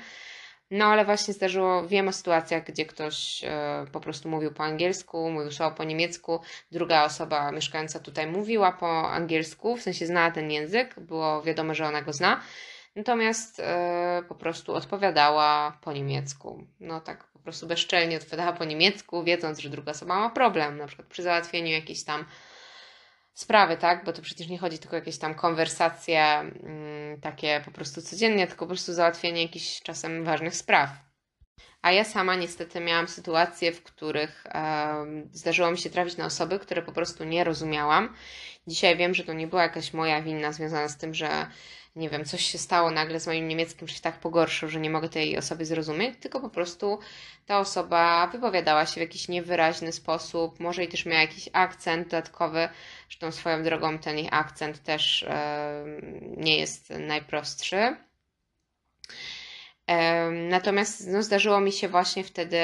No 0.71 0.85
ale 0.85 1.05
właśnie 1.05 1.35
zdarzyło, 1.35 1.89
wiem 1.89 2.09
o 2.09 2.13
sytuacjach, 2.13 2.65
gdzie 2.65 2.87
ktoś 2.87 3.45
e, 3.45 3.85
po 3.93 4.01
prostu 4.01 4.29
mówił 4.29 4.53
po 4.53 4.65
angielsku, 4.65 5.31
mówił 5.31 5.53
słowo 5.53 5.77
po 5.77 5.85
niemiecku, 5.85 6.41
druga 6.73 7.05
osoba 7.05 7.53
mieszkająca 7.53 8.01
tutaj 8.01 8.27
mówiła 8.27 8.73
po 8.73 9.11
angielsku, 9.11 9.77
w 9.77 9.83
sensie 9.83 10.07
znała 10.07 10.31
ten 10.31 10.51
język, 10.51 11.01
było 11.01 11.43
wiadomo, 11.43 11.75
że 11.75 11.87
ona 11.87 12.03
go 12.03 12.13
zna, 12.13 12.41
natomiast 12.97 13.61
e, 13.61 14.23
po 14.29 14.35
prostu 14.35 14.75
odpowiadała 14.75 15.79
po 15.81 15.93
niemiecku. 15.93 16.67
No 16.81 17.01
tak 17.01 17.28
po 17.39 17.45
prostu 17.45 17.67
bezczelnie 17.67 18.17
odpowiadała 18.17 18.53
po 18.53 18.65
niemiecku, 18.65 19.25
wiedząc, 19.25 19.59
że 19.59 19.69
druga 19.69 19.93
osoba 19.93 20.19
ma 20.21 20.31
problem, 20.31 20.77
na 20.79 20.87
przykład 20.87 21.09
przy 21.09 21.23
załatwieniu 21.23 21.73
jakiejś 21.73 22.05
tam 22.05 22.25
sprawy, 23.35 23.77
tak? 23.77 24.05
Bo 24.05 24.13
to 24.13 24.23
przecież 24.23 24.49
nie 24.49 24.59
chodzi 24.59 24.79
tylko 24.79 24.97
o 24.97 24.99
jakieś 24.99 25.19
tam 25.19 25.35
konwersacje 25.35 26.25
mm, 26.25 27.21
takie 27.21 27.63
po 27.65 27.71
prostu 27.71 28.03
codziennie, 28.03 28.47
tylko 28.47 28.65
po 28.65 28.69
prostu 28.69 28.93
załatwienie 28.93 29.43
jakichś 29.43 29.83
czasem 29.83 30.25
ważnych 30.25 30.57
spraw. 30.57 30.91
A 31.83 31.93
ja 31.93 32.05
sama 32.05 32.35
niestety 32.35 32.81
miałam 32.81 33.09
sytuacje, 33.09 33.73
w 33.73 33.83
których 33.83 34.47
e, 34.47 35.05
zdarzyło 35.33 35.71
mi 35.71 35.79
się 35.79 35.91
trafić 35.91 36.17
na 36.17 36.25
osoby, 36.25 36.59
które 36.59 36.83
po 36.83 36.93
prostu 36.93 37.25
nie 37.25 37.45
rozumiałam. 37.45 38.15
Dzisiaj 38.67 38.97
wiem, 38.97 39.15
że 39.15 39.25
to 39.25 39.33
nie 39.33 39.47
była 39.47 39.63
jakaś 39.63 39.93
moja 39.93 40.23
wina 40.23 40.53
związana 40.53 40.89
z 40.89 40.99
tym, 40.99 41.15
że 41.15 41.47
nie 41.99 42.11
wiem, 42.11 42.25
coś 42.25 42.43
się 42.43 42.59
stało 42.59 42.91
nagle 42.91 43.21
z 43.21 43.27
moim 43.27 43.49
niemieckim, 43.49 43.89
się 43.89 44.01
tak 44.01 44.21
pogorszył, 44.21 44.69
że 44.69 44.81
nie 44.81 44.91
mogę 44.91 45.09
tej 45.09 45.39
osoby 45.39 45.65
zrozumieć, 45.65 46.15
tylko 46.21 46.41
po 46.41 46.51
prostu 46.51 46.99
ta 47.47 47.59
osoba 47.59 48.27
wypowiadała 48.27 48.87
się 48.87 48.95
w 48.95 48.97
jakiś 48.97 49.29
niewyraźny 49.29 49.93
sposób, 49.93 50.61
może 50.61 50.85
i 50.85 50.89
też 50.89 51.07
miała 51.07 51.21
jakiś 51.21 51.49
akcent 51.53 52.09
dodatkowy, 52.09 52.69
zresztą 53.09 53.33
swoją 53.33 53.63
drogą 53.63 53.99
ten 53.99 54.19
ich 54.19 54.29
akcent 54.31 54.83
też 54.83 55.23
e, 55.23 55.85
nie 56.37 56.59
jest 56.59 56.91
najprostszy. 56.91 57.97
Natomiast 60.33 61.07
no, 61.07 61.23
zdarzyło 61.23 61.61
mi 61.61 61.73
się 61.73 61.89
właśnie 61.89 62.25
wtedy 62.25 62.59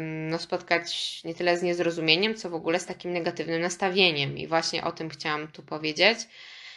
no, 0.00 0.38
spotkać 0.38 1.20
nie 1.24 1.34
tyle 1.34 1.56
z 1.56 1.62
niezrozumieniem, 1.62 2.34
co 2.34 2.50
w 2.50 2.54
ogóle 2.54 2.80
z 2.80 2.86
takim 2.86 3.12
negatywnym 3.12 3.60
nastawieniem. 3.60 4.38
I 4.38 4.46
właśnie 4.46 4.84
o 4.84 4.92
tym 4.92 5.10
chciałam 5.10 5.48
tu 5.48 5.62
powiedzieć 5.62 6.18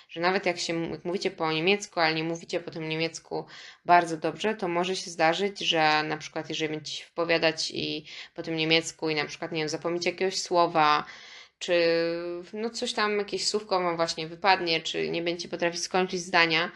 że 0.09 0.21
nawet 0.21 0.45
jak 0.45 0.59
się 0.59 0.91
jak 0.91 1.05
mówicie 1.05 1.31
po 1.31 1.51
niemiecku, 1.51 1.99
ale 1.99 2.15
nie 2.15 2.23
mówicie 2.23 2.59
po 2.59 2.71
tym 2.71 2.89
niemiecku 2.89 3.45
bardzo 3.85 4.17
dobrze, 4.17 4.55
to 4.55 4.67
może 4.67 4.95
się 4.95 5.11
zdarzyć, 5.11 5.59
że 5.59 6.03
na 6.03 6.17
przykład 6.17 6.49
jeżeli 6.49 6.73
będziecie 6.73 6.97
się 6.97 7.05
wypowiadać 7.05 7.71
i 7.71 8.05
po 8.35 8.43
tym 8.43 8.55
niemiecku 8.55 9.09
i 9.09 9.15
na 9.15 9.25
przykład, 9.25 9.51
nie 9.51 9.59
wiem, 9.59 9.69
zapomnieć 9.69 10.05
jakiegoś 10.05 10.41
słowa, 10.41 11.05
czy 11.59 11.73
no 12.53 12.69
coś 12.69 12.93
tam, 12.93 13.17
jakieś 13.17 13.47
słówko 13.47 13.79
wam 13.83 13.95
właśnie 13.95 14.27
wypadnie, 14.27 14.81
czy 14.81 15.09
nie 15.09 15.21
będziecie 15.21 15.49
potrafić 15.49 15.83
skończyć 15.83 16.21
zdania, 16.21 16.71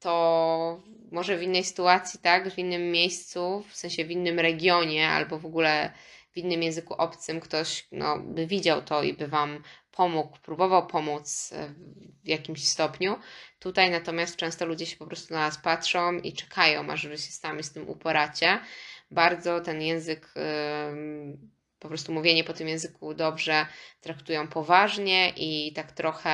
to 0.00 0.82
może 1.12 1.36
w 1.38 1.42
innej 1.42 1.64
sytuacji, 1.64 2.20
tak, 2.22 2.50
w 2.50 2.58
innym 2.58 2.90
miejscu, 2.92 3.64
w 3.70 3.76
sensie 3.76 4.04
w 4.04 4.10
innym 4.10 4.40
regionie, 4.40 5.08
albo 5.08 5.38
w 5.38 5.46
ogóle 5.46 5.92
w 6.36 6.38
innym 6.38 6.62
języku 6.62 6.94
obcym 6.94 7.40
ktoś 7.40 7.88
no, 7.92 8.18
by 8.18 8.46
widział 8.46 8.82
to 8.82 9.02
i 9.02 9.14
by 9.14 9.28
Wam 9.28 9.62
pomógł, 9.90 10.38
próbował 10.38 10.86
pomóc 10.86 11.52
e, 11.52 11.68
w 12.24 12.28
jakimś 12.28 12.68
stopniu. 12.68 13.18
Tutaj 13.58 13.90
natomiast 13.90 14.36
często 14.36 14.66
ludzie 14.66 14.86
się 14.86 14.96
po 14.96 15.06
prostu 15.06 15.34
na 15.34 15.40
nas 15.40 15.58
patrzą 15.58 16.12
i 16.18 16.32
czekają, 16.32 16.90
aż 16.90 17.06
Wy 17.06 17.18
się 17.18 17.32
sami 17.32 17.62
z 17.62 17.72
tym 17.72 17.88
uporacie. 17.88 18.60
Bardzo 19.10 19.60
ten 19.60 19.82
język, 19.82 20.34
po 21.78 21.88
prostu 21.88 22.12
mówienie 22.12 22.44
po 22.44 22.52
tym 22.52 22.68
języku 22.68 23.14
dobrze 23.14 23.66
traktują 24.00 24.48
poważnie 24.48 25.32
i 25.36 25.72
tak 25.72 25.92
trochę 25.92 26.30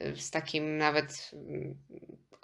e, 0.00 0.16
z 0.16 0.30
takim 0.30 0.78
nawet 0.78 1.30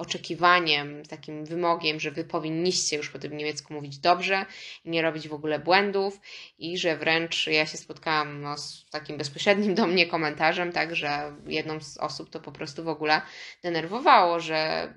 oczekiwaniem, 0.01 1.03
takim 1.07 1.45
wymogiem, 1.45 2.01
że 2.01 2.11
wy 2.11 2.25
powinniście 2.25 2.97
już 2.97 3.11
po 3.11 3.19
tym 3.19 3.37
niemiecku 3.37 3.75
mówić 3.75 3.99
dobrze 3.99 4.47
i 4.85 4.91
nie 4.91 5.03
robić 5.03 5.29
w 5.29 5.35
ogóle 5.35 5.59
błędów 5.59 6.21
i 6.59 6.79
że 6.79 6.97
wręcz 6.97 7.47
ja 7.47 7.67
się 7.67 7.79
spotkałam 7.79 8.43
no, 8.43 8.59
z 8.59 8.87
takim 8.91 9.19
bezpośrednim 9.19 9.75
do 9.75 9.87
mnie 9.87 10.07
komentarzem, 10.07 10.73
tak, 10.73 10.97
że 10.97 11.37
jedną 11.47 11.81
z 11.81 11.99
osób 11.99 12.31
to 12.31 12.41
po 12.41 12.53
prostu 12.53 12.85
w 12.85 12.89
ogóle 12.89 13.23
denerwowało, 13.63 14.41
że 14.41 14.93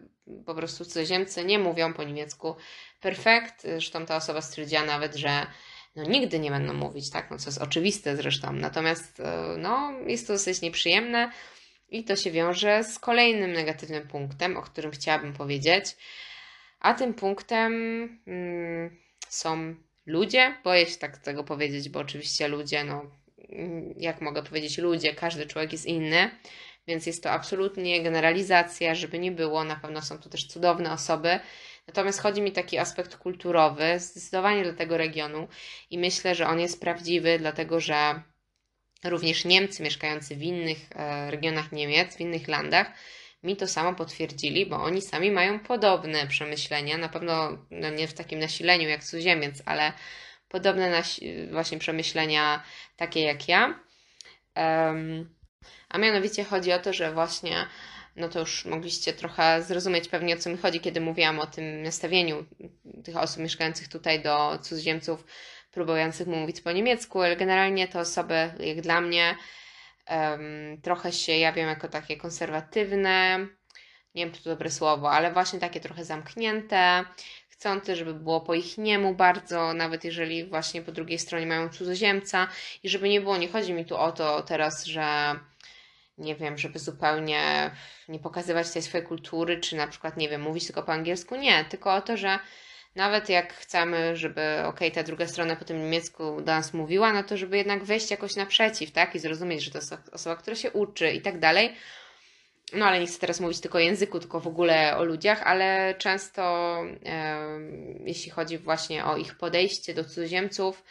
po 0.45 0.55
prostu 0.55 0.85
cudzoziemcy 0.85 1.45
nie 1.45 1.59
mówią 1.59 1.93
po 1.93 2.03
niemiecku 2.03 2.55
perfekt, 3.01 3.61
zresztą 3.61 4.05
ta 4.05 4.15
osoba 4.15 4.41
stwierdziła 4.41 4.83
nawet, 4.83 5.15
że 5.15 5.47
no 5.95 6.03
nigdy 6.03 6.39
nie 6.39 6.51
będą 6.51 6.73
mówić, 6.73 7.09
tak, 7.09 7.31
no 7.31 7.37
co 7.37 7.49
jest 7.49 7.61
oczywiste 7.61 8.17
zresztą, 8.17 8.53
natomiast 8.53 9.19
e, 9.19 9.55
no 9.57 9.91
jest 10.07 10.27
to 10.27 10.33
dosyć 10.33 10.61
nieprzyjemne, 10.61 11.31
i 11.93 12.03
to 12.03 12.15
się 12.15 12.31
wiąże 12.31 12.83
z 12.83 12.99
kolejnym 12.99 13.53
negatywnym 13.53 14.07
punktem, 14.07 14.57
o 14.57 14.61
którym 14.61 14.91
chciałabym 14.91 15.33
powiedzieć. 15.33 15.85
A 16.79 16.93
tym 16.93 17.13
punktem 17.13 17.73
mm, 18.27 18.97
są 19.29 19.75
ludzie. 20.05 20.57
Boję 20.63 20.85
się 20.85 20.97
tak 20.97 21.17
tego 21.17 21.43
powiedzieć, 21.43 21.89
bo 21.89 21.99
oczywiście 21.99 22.47
ludzie, 22.47 22.83
no 22.83 23.05
jak 23.97 24.21
mogę 24.21 24.43
powiedzieć, 24.43 24.77
ludzie, 24.77 25.13
każdy 25.13 25.45
człowiek 25.45 25.71
jest 25.71 25.85
inny, 25.85 26.29
więc 26.87 27.05
jest 27.05 27.23
to 27.23 27.31
absolutnie 27.31 28.03
generalizacja, 28.03 28.95
żeby 28.95 29.19
nie 29.19 29.31
było. 29.31 29.63
Na 29.63 29.75
pewno 29.75 30.01
są 30.01 30.17
tu 30.17 30.29
też 30.29 30.47
cudowne 30.47 30.91
osoby. 30.91 31.39
Natomiast 31.87 32.21
chodzi 32.21 32.41
mi 32.41 32.51
taki 32.51 32.77
aspekt 32.77 33.17
kulturowy, 33.17 33.99
zdecydowanie 33.99 34.63
dla 34.63 34.73
tego 34.73 34.97
regionu 34.97 35.47
i 35.89 35.97
myślę, 35.97 36.35
że 36.35 36.47
on 36.47 36.59
jest 36.59 36.81
prawdziwy, 36.81 37.39
dlatego 37.39 37.79
że 37.79 38.21
Również 39.03 39.45
Niemcy 39.45 39.83
mieszkający 39.83 40.35
w 40.35 40.41
innych 40.41 40.77
e, 40.95 41.31
regionach 41.31 41.71
Niemiec, 41.71 42.15
w 42.17 42.19
innych 42.19 42.47
landach, 42.47 42.91
mi 43.43 43.55
to 43.55 43.67
samo 43.67 43.95
potwierdzili, 43.95 44.65
bo 44.65 44.75
oni 44.75 45.01
sami 45.01 45.31
mają 45.31 45.59
podobne 45.59 46.27
przemyślenia, 46.27 46.97
na 46.97 47.09
pewno 47.09 47.57
no 47.71 47.89
nie 47.89 48.07
w 48.07 48.13
takim 48.13 48.39
nasileniu 48.39 48.89
jak 48.89 49.03
cudzoziemiec, 49.03 49.61
ale 49.65 49.93
podobne 50.49 51.03
właśnie 51.51 51.79
przemyślenia 51.79 52.63
takie 52.97 53.21
jak 53.21 53.47
ja. 53.47 53.79
Um, 54.55 55.35
a 55.89 55.97
mianowicie 55.97 56.43
chodzi 56.43 56.73
o 56.73 56.79
to, 56.79 56.93
że 56.93 57.13
właśnie, 57.13 57.65
no 58.15 58.29
to 58.29 58.39
już 58.39 58.65
mogliście 58.65 59.13
trochę 59.13 59.61
zrozumieć 59.61 60.07
pewnie 60.07 60.35
o 60.35 60.37
co 60.37 60.49
mi 60.49 60.57
chodzi, 60.57 60.79
kiedy 60.79 61.01
mówiłam 61.01 61.39
o 61.39 61.47
tym 61.47 61.83
nastawieniu 61.83 62.45
tych 63.03 63.17
osób 63.17 63.41
mieszkających 63.41 63.87
tutaj 63.87 64.21
do 64.21 64.59
cudzoziemców, 64.61 65.25
próbujących 65.73 66.27
mówić 66.27 66.61
po 66.61 66.71
niemiecku, 66.71 67.21
ale 67.21 67.35
generalnie 67.35 67.87
te 67.87 67.99
osoby, 67.99 68.53
jak 68.59 68.81
dla 68.81 69.01
mnie, 69.01 69.35
um, 70.09 70.81
trochę 70.81 71.11
się 71.11 71.37
jawią 71.37 71.67
jako 71.67 71.87
takie 71.87 72.17
konserwatywne, 72.17 73.39
nie 74.15 74.25
wiem 74.25 74.31
czy 74.31 74.43
to 74.43 74.49
dobre 74.49 74.71
słowo, 74.71 75.11
ale 75.11 75.31
właśnie 75.31 75.59
takie 75.59 75.79
trochę 75.79 76.05
zamknięte, 76.05 77.05
chcące, 77.49 77.95
żeby 77.95 78.13
było 78.13 78.41
po 78.41 78.53
ich 78.53 78.77
niemu 78.77 79.15
bardzo, 79.15 79.73
nawet 79.73 80.03
jeżeli 80.03 80.45
właśnie 80.45 80.81
po 80.81 80.91
drugiej 80.91 81.19
stronie 81.19 81.45
mają 81.45 81.69
cudzoziemca 81.69 82.47
i 82.83 82.89
żeby 82.89 83.09
nie 83.09 83.21
było, 83.21 83.37
nie 83.37 83.47
chodzi 83.47 83.73
mi 83.73 83.85
tu 83.85 83.97
o 83.97 84.11
to 84.11 84.41
teraz, 84.41 84.85
że 84.85 85.35
nie 86.17 86.35
wiem, 86.35 86.57
żeby 86.57 86.79
zupełnie 86.79 87.71
nie 88.07 88.19
pokazywać 88.19 88.71
tej 88.71 88.81
swojej 88.81 89.07
kultury, 89.07 89.59
czy 89.59 89.75
na 89.75 89.87
przykład, 89.87 90.17
nie 90.17 90.29
wiem, 90.29 90.41
mówić 90.41 90.65
tylko 90.65 90.83
po 90.83 90.93
angielsku, 90.93 91.35
nie, 91.35 91.65
tylko 91.65 91.93
o 91.93 92.01
to, 92.01 92.17
że 92.17 92.39
nawet 92.95 93.29
jak 93.29 93.53
chcemy, 93.53 94.15
żeby 94.15 94.41
ok, 94.65 94.79
ta 94.93 95.03
druga 95.03 95.27
strona 95.27 95.55
po 95.55 95.65
tym 95.65 95.77
niemiecku 95.77 96.41
do 96.41 96.51
nas 96.51 96.73
mówiła, 96.73 97.13
no 97.13 97.23
to 97.23 97.37
żeby 97.37 97.57
jednak 97.57 97.83
wejść 97.83 98.11
jakoś 98.11 98.35
naprzeciw, 98.35 98.91
tak, 98.91 99.15
i 99.15 99.19
zrozumieć, 99.19 99.63
że 99.63 99.71
to 99.71 99.77
jest 99.77 99.93
osoba, 100.11 100.35
która 100.35 100.55
się 100.55 100.71
uczy 100.71 101.11
i 101.11 101.21
tak 101.21 101.39
dalej, 101.39 101.75
no 102.73 102.85
ale 102.85 102.99
nie 102.99 103.07
chcę 103.07 103.19
teraz 103.19 103.39
mówić 103.39 103.59
tylko 103.59 103.77
o 103.77 103.81
języku, 103.81 104.19
tylko 104.19 104.39
w 104.39 104.47
ogóle 104.47 104.97
o 104.97 105.03
ludziach, 105.03 105.41
ale 105.43 105.95
często 105.97 106.43
e, 107.05 107.39
jeśli 108.05 108.31
chodzi 108.31 108.57
właśnie 108.57 109.05
o 109.05 109.17
ich 109.17 109.37
podejście 109.37 109.93
do 109.93 110.03
cudzoziemców, 110.03 110.83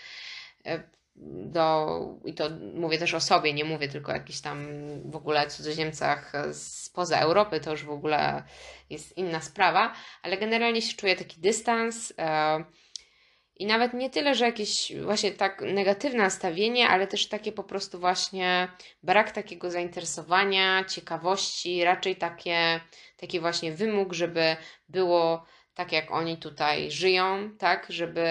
e, 0.67 0.83
do, 1.17 1.99
i 2.25 2.35
to 2.35 2.51
mówię 2.75 2.99
też 2.99 3.15
o 3.15 3.21
sobie, 3.21 3.53
nie 3.53 3.65
mówię 3.65 3.89
tylko 3.89 4.13
o 4.13 4.15
jakichś 4.15 4.41
tam 4.41 4.67
w 5.11 5.17
ogóle 5.17 5.47
cudzoziemcach 5.47 6.33
spoza 6.53 7.19
Europy, 7.19 7.61
to 7.61 7.71
już 7.71 7.85
w 7.85 7.91
ogóle 7.91 8.43
jest 8.91 9.19
inna 9.19 9.41
sprawa, 9.41 9.93
ale 10.23 10.37
generalnie 10.37 10.83
się 10.83 10.97
czuję 10.97 11.17
taki 11.17 11.41
dystans. 11.41 12.13
E, 12.19 12.65
i 13.57 13.67
nawet 13.67 13.95
nie 13.95 14.11
tyle, 14.11 14.35
że 14.35 14.45
jakieś 14.45 14.93
właśnie 15.03 15.33
tak 15.33 15.61
negatywne 15.61 16.19
nastawienie, 16.19 16.89
ale 16.89 17.07
też 17.07 17.29
takie 17.29 17.53
po 17.53 17.65
prostu 17.65 18.01
właśnie 18.01 18.69
brak 19.03 19.33
takiego 19.33 19.71
zainteresowania, 19.71 20.85
ciekawości, 20.85 21.85
raczej 21.85 22.17
takie, 22.17 22.81
taki 23.17 23.41
właśnie 23.41 23.73
wymóg, 23.73 24.13
żeby 24.13 24.57
było 24.89 25.45
tak, 25.75 25.93
jak 25.93 26.11
oni 26.11 26.37
tutaj 26.37 26.91
żyją, 26.91 27.51
tak, 27.59 27.87
żeby. 27.89 28.23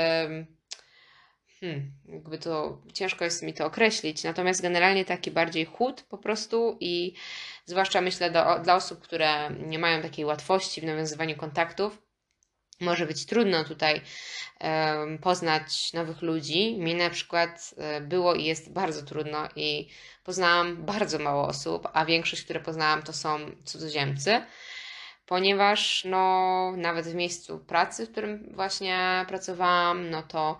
Hmm, 1.61 1.91
jakby 2.05 2.37
to 2.37 2.81
ciężko 2.93 3.25
jest 3.25 3.43
mi 3.43 3.53
to 3.53 3.65
określić, 3.65 4.23
natomiast 4.23 4.61
generalnie 4.61 5.05
taki 5.05 5.31
bardziej 5.31 5.65
chód 5.65 6.03
po 6.09 6.17
prostu 6.17 6.77
i 6.79 7.13
zwłaszcza 7.65 8.01
myślę 8.01 8.31
do, 8.31 8.59
dla 8.63 8.75
osób, 8.75 9.01
które 9.01 9.49
nie 9.67 9.79
mają 9.79 10.01
takiej 10.01 10.25
łatwości 10.25 10.81
w 10.81 10.83
nawiązywaniu 10.83 11.35
kontaktów, 11.35 12.01
może 12.79 13.05
być 13.05 13.25
trudno 13.25 13.63
tutaj 13.63 14.01
poznać 15.21 15.93
nowych 15.93 16.21
ludzi. 16.21 16.77
Mi 16.79 16.95
na 16.95 17.09
przykład 17.09 17.73
e, 17.77 18.01
było 18.01 18.35
i 18.35 18.43
jest 18.43 18.73
bardzo 18.73 19.03
trudno 19.03 19.47
i 19.55 19.89
poznałam 20.23 20.85
bardzo 20.85 21.19
mało 21.19 21.47
osób, 21.47 21.87
a 21.93 22.05
większość, 22.05 22.43
które 22.43 22.59
poznałam, 22.59 23.03
to 23.03 23.13
są 23.13 23.39
cudzoziemcy, 23.65 24.41
ponieważ 25.25 26.03
no, 26.05 26.73
nawet 26.77 27.07
w 27.07 27.15
miejscu 27.15 27.59
pracy, 27.59 28.05
w 28.05 28.11
którym 28.11 28.51
właśnie 28.55 29.25
pracowałam, 29.27 30.09
no 30.09 30.23
to 30.23 30.59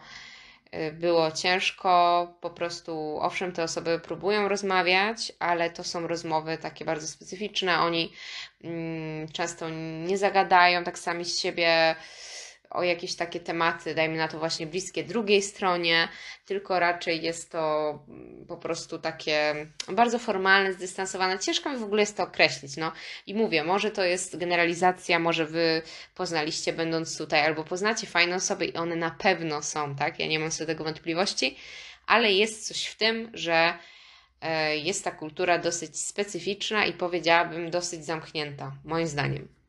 było 0.93 1.31
ciężko, 1.31 2.27
po 2.41 2.49
prostu, 2.49 3.17
owszem, 3.21 3.51
te 3.51 3.63
osoby 3.63 3.99
próbują 3.99 4.47
rozmawiać, 4.47 5.31
ale 5.39 5.69
to 5.69 5.83
są 5.83 6.07
rozmowy 6.07 6.57
takie 6.57 6.85
bardzo 6.85 7.07
specyficzne. 7.07 7.79
Oni 7.79 8.13
mm, 8.63 9.27
często 9.27 9.69
nie 10.07 10.17
zagadają 10.17 10.83
tak 10.83 10.99
sami 10.99 11.25
z 11.25 11.39
siebie 11.39 11.95
o 12.71 12.83
jakieś 12.83 13.15
takie 13.15 13.39
tematy, 13.39 13.95
dajmy 13.95 14.17
na 14.17 14.27
to 14.27 14.39
właśnie 14.39 14.67
bliskie 14.67 15.03
drugiej 15.03 15.41
stronie, 15.41 16.07
tylko 16.45 16.79
raczej 16.79 17.21
jest 17.21 17.51
to 17.51 17.89
mm, 18.07 18.45
po 18.47 18.57
prostu 18.57 18.99
takie 18.99 19.55
bardzo 19.87 20.19
formalne, 20.19 20.73
zdystansowane. 20.73 21.39
Ciężko 21.39 21.69
mi 21.69 21.77
w 21.77 21.83
ogóle 21.83 22.01
jest 22.01 22.17
to 22.17 22.23
określić. 22.23 22.77
No 22.77 22.91
i 23.27 23.33
mówię, 23.33 23.63
może 23.63 23.91
to 23.91 24.03
jest 24.03 24.37
generalizacja, 24.37 25.19
może 25.19 25.45
wy 25.45 25.81
poznaliście 26.15 26.73
będąc 26.73 27.17
tutaj, 27.17 27.45
albo 27.45 27.63
poznacie 27.63 28.07
fajne 28.07 28.35
osoby 28.35 28.65
i 28.65 28.73
one 28.73 28.95
na 28.95 29.11
pewno 29.11 29.63
są, 29.63 29.95
tak? 29.95 30.19
Ja 30.19 30.27
nie 30.27 30.39
mam 30.39 30.51
co 30.51 30.59
do 30.59 30.65
tego 30.65 30.83
wątpliwości, 30.83 31.57
ale 32.07 32.31
jest 32.31 32.67
coś 32.67 32.85
w 32.85 32.97
tym, 32.97 33.31
że 33.33 33.73
e, 34.41 34.77
jest 34.77 35.03
ta 35.03 35.11
kultura 35.11 35.57
dosyć 35.57 35.99
specyficzna 35.99 36.85
i 36.85 36.93
powiedziałabym 36.93 37.71
dosyć 37.71 38.05
zamknięta, 38.05 38.71
moim 38.85 39.07
zdaniem. 39.07 39.60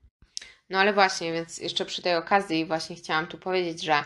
No 0.72 0.78
ale 0.78 0.92
właśnie, 0.92 1.32
więc 1.32 1.58
jeszcze 1.58 1.84
przy 1.84 2.02
tej 2.02 2.16
okazji 2.16 2.66
właśnie 2.66 2.96
chciałam 2.96 3.26
tu 3.26 3.38
powiedzieć, 3.38 3.82
że 3.82 4.04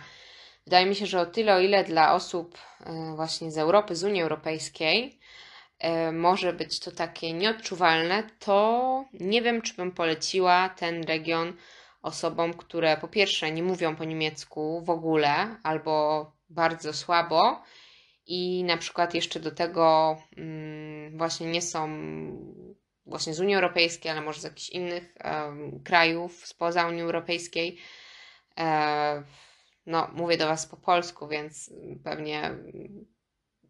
wydaje 0.65 0.87
mi 0.87 0.95
się, 0.95 1.07
że 1.07 1.21
o 1.21 1.27
tyle, 1.27 1.55
o 1.55 1.61
ile 1.61 1.85
dla 1.85 2.15
osób 2.15 2.59
e, 2.81 3.13
właśnie 3.17 3.51
z 3.51 3.59
Europy, 3.59 3.97
z 3.97 4.05
Unii 4.05 4.23
Europejskiej 4.23 5.19
e, 5.79 6.13
może 6.13 6.53
być 6.53 6.81
to 6.81 6.93
takie 6.93 7.33
nieodczuwalne, 7.33 8.23
to 8.39 9.05
nie 9.13 9.43
wiem, 9.43 9.63
czy 9.63 9.75
bym 9.75 9.93
poleciła 9.93 10.69
ten 10.69 11.05
region 11.05 11.57
osobom, 12.03 12.55
które 12.55 12.97
po 12.97 13.09
pierwsze 13.09 13.51
nie 13.53 13.63
mówią 13.63 13.97
po 13.97 14.05
niemiecku 14.05 14.83
w 14.85 14.91
ogóle 14.91 15.57
albo 15.63 16.27
bardzo 16.51 16.93
słabo 16.93 17.63
i 18.27 18.65
na 18.65 18.77
przykład 18.77 19.15
jeszcze 19.15 19.41
do 19.41 19.51
tego 19.51 20.17
mm, 20.37 21.19
właśnie 21.19 21.47
nie 21.47 21.63
są 21.63 21.89
właśnie 23.07 23.35
z 23.35 23.41
Unii 23.41 23.55
Europejskiej, 23.55 24.13
ale 24.13 24.21
może 24.21 24.41
z 24.41 24.45
jakichś 24.45 24.71
innych 24.71 25.15
krajów 25.85 26.47
spoza 26.47 26.89
Unii 26.89 27.03
Europejskiej. 27.03 27.79
E, 28.59 29.23
no, 29.87 30.11
mówię 30.13 30.37
do 30.37 30.47
Was 30.47 30.67
po 30.67 30.77
polsku, 30.77 31.29
więc 31.29 31.71
pewnie 32.05 32.51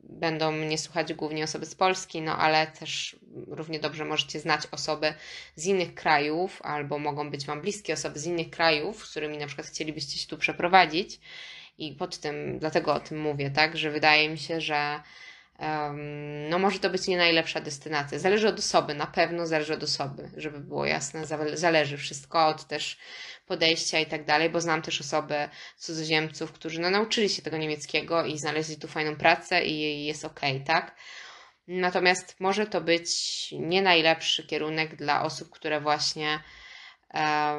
będą 0.09 0.53
mnie 0.53 0.79
słuchać 0.79 1.15
głównie 1.15 1.45
osoby 1.45 1.67
z 1.67 1.75
Polski, 1.75 2.23
no 2.23 2.39
ale 2.39 2.67
też 2.67 3.17
równie 3.47 3.81
dobrze 3.81 4.05
możecie 4.05 4.41
znać 4.41 4.63
osoby 4.71 5.15
z 5.55 5.67
innych 5.67 5.95
krajów, 5.95 6.63
albo 6.63 6.99
mogą 6.99 7.31
być 7.31 7.47
Wam 7.47 7.61
bliskie 7.61 7.93
osoby 7.93 8.19
z 8.19 8.27
innych 8.27 8.51
krajów, 8.51 9.07
z 9.07 9.11
którymi 9.11 9.39
na 9.39 9.47
przykład 9.47 9.67
chcielibyście 9.67 10.19
się 10.19 10.29
tu 10.29 10.39
przeprowadzić. 10.39 11.21
I 11.79 11.93
pod 11.93 12.19
tym, 12.19 12.59
dlatego 12.59 12.95
o 12.95 13.01
tym 13.01 13.21
mówię, 13.21 13.51
tak, 13.51 13.77
że 13.77 13.91
wydaje 13.91 14.29
mi 14.29 14.39
się, 14.39 14.61
że 14.61 15.01
no 16.51 16.59
może 16.59 16.79
to 16.79 16.91
być 16.91 17.07
nie 17.07 17.17
najlepsza 17.17 17.61
destynacja. 17.61 18.19
Zależy 18.19 18.49
od 18.49 18.59
osoby, 18.59 18.95
na 18.95 19.07
pewno 19.07 19.47
zależy 19.47 19.75
od 19.75 19.83
osoby, 19.83 20.31
żeby 20.37 20.61
było 20.61 20.87
jasne, 20.87 21.27
zależy 21.55 21.97
wszystko 21.97 22.47
od 22.47 22.65
też 22.65 22.99
podejścia 23.47 23.99
i 23.99 24.07
tak 24.07 24.25
dalej, 24.25 24.51
bo 24.51 24.61
znam 24.61 24.83
też 24.83 25.01
osoby 25.01 25.49
cudzoziemców, 25.77 26.53
którzy 26.53 26.81
no, 26.81 26.91
nauczyli 26.91 27.29
się 27.29 27.43
tego 27.43 27.57
niemieckiego 27.57 28.25
i 28.25 28.39
znaleźli 28.39 28.77
tu 28.77 28.89
fajną 28.89 29.17
pracę 29.17 29.65
i 29.65 30.05
jest 30.05 30.25
ok, 30.25 30.41
tak? 30.67 30.97
Natomiast 31.69 32.41
może 32.41 32.67
to 32.67 32.81
być 32.81 33.09
nie 33.53 33.83
najlepszy 33.83 34.47
kierunek 34.47 34.97
dla 34.97 35.23
osób, 35.23 35.51
które 35.51 35.81
właśnie 35.81 36.41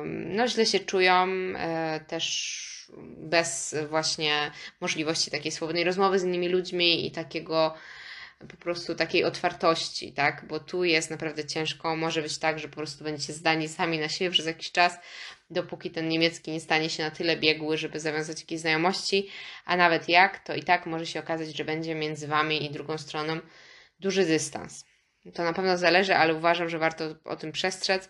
no, 0.05 0.47
źle 0.47 0.65
się 0.65 0.79
czują, 0.79 1.27
e, 1.57 1.99
też 2.07 2.67
bez 3.17 3.75
właśnie 3.89 4.51
możliwości 4.81 5.31
takiej 5.31 5.51
swobodnej 5.51 5.83
rozmowy 5.83 6.19
z 6.19 6.23
innymi 6.23 6.49
ludźmi 6.49 7.07
i 7.07 7.11
takiego 7.11 7.73
po 8.39 8.57
prostu 8.57 8.95
takiej 8.95 9.23
otwartości, 9.23 10.13
tak? 10.13 10.45
Bo 10.47 10.59
tu 10.59 10.83
jest 10.83 11.09
naprawdę 11.09 11.45
ciężko. 11.45 11.95
Może 11.95 12.21
być 12.21 12.37
tak, 12.37 12.59
że 12.59 12.67
po 12.67 12.75
prostu 12.75 13.03
będziecie 13.03 13.33
zdani 13.33 13.67
sami 13.67 13.99
na 13.99 14.09
siebie 14.09 14.31
przez 14.31 14.45
jakiś 14.45 14.71
czas, 14.71 14.99
dopóki 15.49 15.91
ten 15.91 16.09
niemiecki 16.09 16.51
nie 16.51 16.59
stanie 16.59 16.89
się 16.89 17.03
na 17.03 17.11
tyle 17.11 17.37
biegły, 17.37 17.77
żeby 17.77 17.99
zawiązać 17.99 18.39
jakieś 18.39 18.59
znajomości, 18.59 19.29
a 19.65 19.77
nawet 19.77 20.09
jak, 20.09 20.39
to 20.39 20.55
i 20.55 20.63
tak 20.63 20.85
może 20.85 21.05
się 21.05 21.19
okazać, 21.19 21.57
że 21.57 21.65
będzie 21.65 21.95
między 21.95 22.27
wami 22.27 22.65
i 22.65 22.69
drugą 22.69 22.97
stroną 22.97 23.39
duży 23.99 24.25
dystans. 24.25 24.85
To 25.33 25.43
na 25.43 25.53
pewno 25.53 25.77
zależy, 25.77 26.15
ale 26.15 26.33
uważam, 26.33 26.69
że 26.69 26.79
warto 26.79 27.15
o 27.23 27.35
tym 27.35 27.51
przestrzec, 27.51 28.09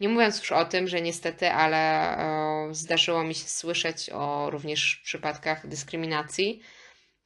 nie 0.00 0.08
mówiąc 0.08 0.38
już 0.38 0.52
o 0.52 0.64
tym, 0.64 0.88
że 0.88 1.00
niestety, 1.00 1.50
ale 1.50 1.78
e, 2.18 2.74
zdarzyło 2.74 3.24
mi 3.24 3.34
się 3.34 3.48
słyszeć 3.48 4.10
o 4.10 4.50
również 4.50 5.00
przypadkach 5.04 5.66
dyskryminacji, 5.66 6.62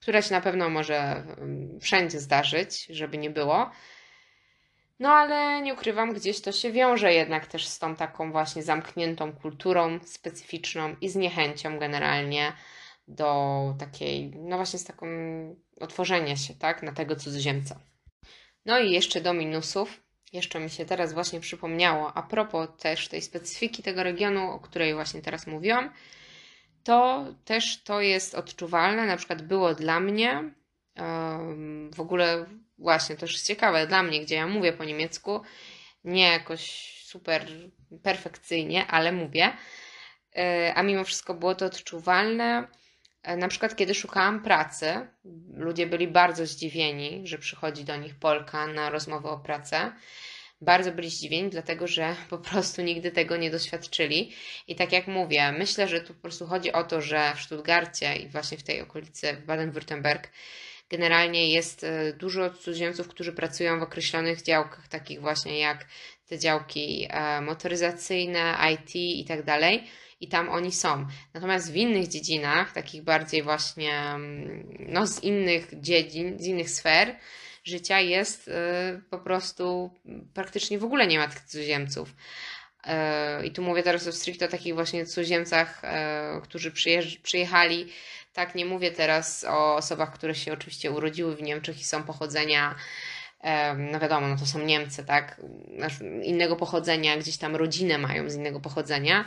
która 0.00 0.22
się 0.22 0.34
na 0.34 0.40
pewno 0.40 0.70
może 0.70 0.96
mm, 0.98 1.80
wszędzie 1.80 2.20
zdarzyć, 2.20 2.86
żeby 2.86 3.18
nie 3.18 3.30
było. 3.30 3.70
No 4.98 5.08
ale 5.08 5.62
nie 5.62 5.74
ukrywam, 5.74 6.12
gdzieś 6.12 6.40
to 6.40 6.52
się 6.52 6.72
wiąże 6.72 7.12
jednak 7.12 7.46
też 7.46 7.66
z 7.66 7.78
tą 7.78 7.96
taką 7.96 8.32
właśnie 8.32 8.62
zamkniętą 8.62 9.32
kulturą 9.32 9.98
specyficzną 10.04 10.96
i 11.00 11.08
z 11.08 11.16
niechęcią 11.16 11.78
generalnie 11.78 12.52
do 13.08 13.74
takiej, 13.78 14.30
no 14.36 14.56
właśnie 14.56 14.78
z 14.78 14.84
taką 14.84 15.06
otworzenia 15.80 16.36
się, 16.36 16.54
tak, 16.54 16.82
na 16.82 16.92
tego 16.92 17.16
cudzoziemca. 17.16 17.80
No 18.66 18.78
i 18.78 18.90
jeszcze 18.90 19.20
do 19.20 19.34
minusów 19.34 20.00
jeszcze 20.32 20.60
mi 20.60 20.70
się 20.70 20.84
teraz 20.84 21.12
właśnie 21.12 21.40
przypomniało, 21.40 22.16
a 22.16 22.22
propos 22.22 22.68
też 22.78 23.08
tej 23.08 23.22
specyfiki 23.22 23.82
tego 23.82 24.02
regionu, 24.02 24.50
o 24.50 24.58
której 24.60 24.94
właśnie 24.94 25.22
teraz 25.22 25.46
mówiłam, 25.46 25.90
to 26.84 27.26
też 27.44 27.82
to 27.82 28.00
jest 28.00 28.34
odczuwalne, 28.34 29.06
na 29.06 29.16
przykład 29.16 29.42
było 29.42 29.74
dla 29.74 30.00
mnie, 30.00 30.52
w 31.94 32.00
ogóle 32.00 32.46
właśnie 32.78 33.16
to 33.16 33.26
jest 33.26 33.46
ciekawe 33.46 33.86
dla 33.86 34.02
mnie, 34.02 34.20
gdzie 34.20 34.34
ja 34.34 34.46
mówię 34.46 34.72
po 34.72 34.84
niemiecku, 34.84 35.40
nie 36.04 36.32
jakoś 36.32 36.92
super 37.04 37.46
perfekcyjnie, 38.02 38.86
ale 38.86 39.12
mówię. 39.12 39.52
E, 40.36 40.72
a 40.74 40.82
mimo 40.82 41.04
wszystko 41.04 41.34
było 41.34 41.54
to 41.54 41.66
odczuwalne. 41.66 42.68
E, 43.22 43.36
na 43.36 43.48
przykład, 43.48 43.76
kiedy 43.76 43.94
szukałam 43.94 44.42
pracy, 44.42 45.06
ludzie 45.54 45.86
byli 45.86 46.08
bardzo 46.08 46.46
zdziwieni, 46.46 47.20
że 47.24 47.38
przychodzi 47.38 47.84
do 47.84 47.96
nich 47.96 48.14
Polka 48.14 48.66
na 48.66 48.90
rozmowę 48.90 49.28
o 49.28 49.38
pracę. 49.38 49.92
Bardzo 50.60 50.92
byli 50.92 51.10
zdziwieni, 51.10 51.50
dlatego 51.50 51.86
że 51.86 52.16
po 52.30 52.38
prostu 52.38 52.82
nigdy 52.82 53.10
tego 53.10 53.36
nie 53.36 53.50
doświadczyli. 53.50 54.32
I 54.68 54.76
tak 54.76 54.92
jak 54.92 55.06
mówię, 55.06 55.52
myślę, 55.52 55.88
że 55.88 56.00
tu 56.00 56.14
po 56.14 56.20
prostu 56.20 56.46
chodzi 56.46 56.72
o 56.72 56.84
to, 56.84 57.00
że 57.00 57.32
w 57.36 57.40
Stuttgarcie 57.40 58.16
i 58.16 58.28
właśnie 58.28 58.58
w 58.58 58.62
tej 58.62 58.80
okolicy, 58.80 59.32
w 59.32 59.46
Baden-Württemberg, 59.46 60.28
generalnie 60.90 61.50
jest 61.50 61.84
e, 61.84 62.12
dużo 62.12 62.50
cudzoziemców, 62.50 63.08
którzy 63.08 63.32
pracują 63.32 63.80
w 63.80 63.82
określonych 63.82 64.42
działkach, 64.42 64.88
takich 64.88 65.20
właśnie 65.20 65.58
jak 65.58 65.86
te 66.28 66.38
działki 66.38 67.08
motoryzacyjne, 67.42 68.56
IT 68.72 68.96
i 68.96 69.24
tak 69.24 69.44
dalej 69.44 69.88
i 70.20 70.28
tam 70.28 70.48
oni 70.48 70.72
są. 70.72 71.06
Natomiast 71.34 71.72
w 71.72 71.76
innych 71.76 72.08
dziedzinach, 72.08 72.72
takich 72.72 73.02
bardziej 73.02 73.42
właśnie 73.42 74.00
mm, 74.00 74.76
no, 74.78 75.06
z 75.06 75.22
innych 75.22 75.80
dziedzin, 75.80 76.38
z 76.38 76.46
innych 76.46 76.70
sfer 76.70 77.16
życia 77.64 78.00
jest 78.00 78.48
y, 78.48 78.52
po 79.10 79.18
prostu 79.18 79.90
praktycznie 80.34 80.78
w 80.78 80.84
ogóle 80.84 81.06
nie 81.06 81.18
ma 81.18 81.28
tych 81.28 81.40
cudzoziemców. 81.40 82.14
Y, 83.40 83.46
I 83.46 83.50
tu 83.50 83.62
mówię 83.62 83.82
teraz 83.82 84.06
o 84.06 84.12
stricte 84.12 84.44
o 84.44 84.48
takich 84.48 84.74
właśnie 84.74 85.06
cudzoziemcach, 85.06 85.82
y, 85.84 86.40
którzy 86.42 86.72
przyjechali. 87.22 87.92
Tak, 88.32 88.54
nie 88.54 88.64
mówię 88.64 88.90
teraz 88.90 89.44
o 89.48 89.74
osobach, 89.76 90.12
które 90.12 90.34
się 90.34 90.52
oczywiście 90.52 90.90
urodziły 90.90 91.36
w 91.36 91.42
Niemczech 91.42 91.80
i 91.80 91.84
są 91.84 92.02
pochodzenia 92.02 92.74
no 93.92 94.00
wiadomo, 94.00 94.28
no 94.28 94.36
to 94.36 94.46
są 94.46 94.58
Niemcy, 94.58 95.04
tak, 95.04 95.40
innego 96.22 96.56
pochodzenia, 96.56 97.16
gdzieś 97.16 97.36
tam 97.36 97.56
rodzinę 97.56 97.98
mają 97.98 98.30
z 98.30 98.34
innego 98.34 98.60
pochodzenia, 98.60 99.24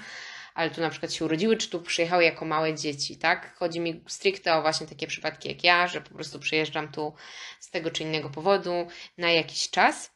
ale 0.54 0.70
tu 0.70 0.82
na 0.82 0.90
przykład 0.90 1.14
się 1.14 1.26
urodziły, 1.26 1.58
czy 1.58 1.70
tu 1.70 1.82
przyjechały 1.82 2.24
jako 2.24 2.46
małe 2.46 2.76
dzieci, 2.76 3.18
tak? 3.18 3.56
Chodzi 3.56 3.80
mi 3.80 4.04
stricte 4.08 4.56
o 4.56 4.62
właśnie 4.62 4.88
takie 4.88 5.08
przypadki 5.08 5.50
jak 5.50 5.64
ja, 5.64 5.88
że 5.88 6.02
po 6.02 6.16
prostu 6.16 6.40
przyjeżdżam 6.40 6.92
tu 6.92 7.14
z 7.60 7.70
tego 7.70 7.92
czy 7.92 8.04
innego 8.04 8.30
powodu 8.30 8.88
na 9.18 9.32
jakiś 9.32 9.70
czas. 9.70 10.14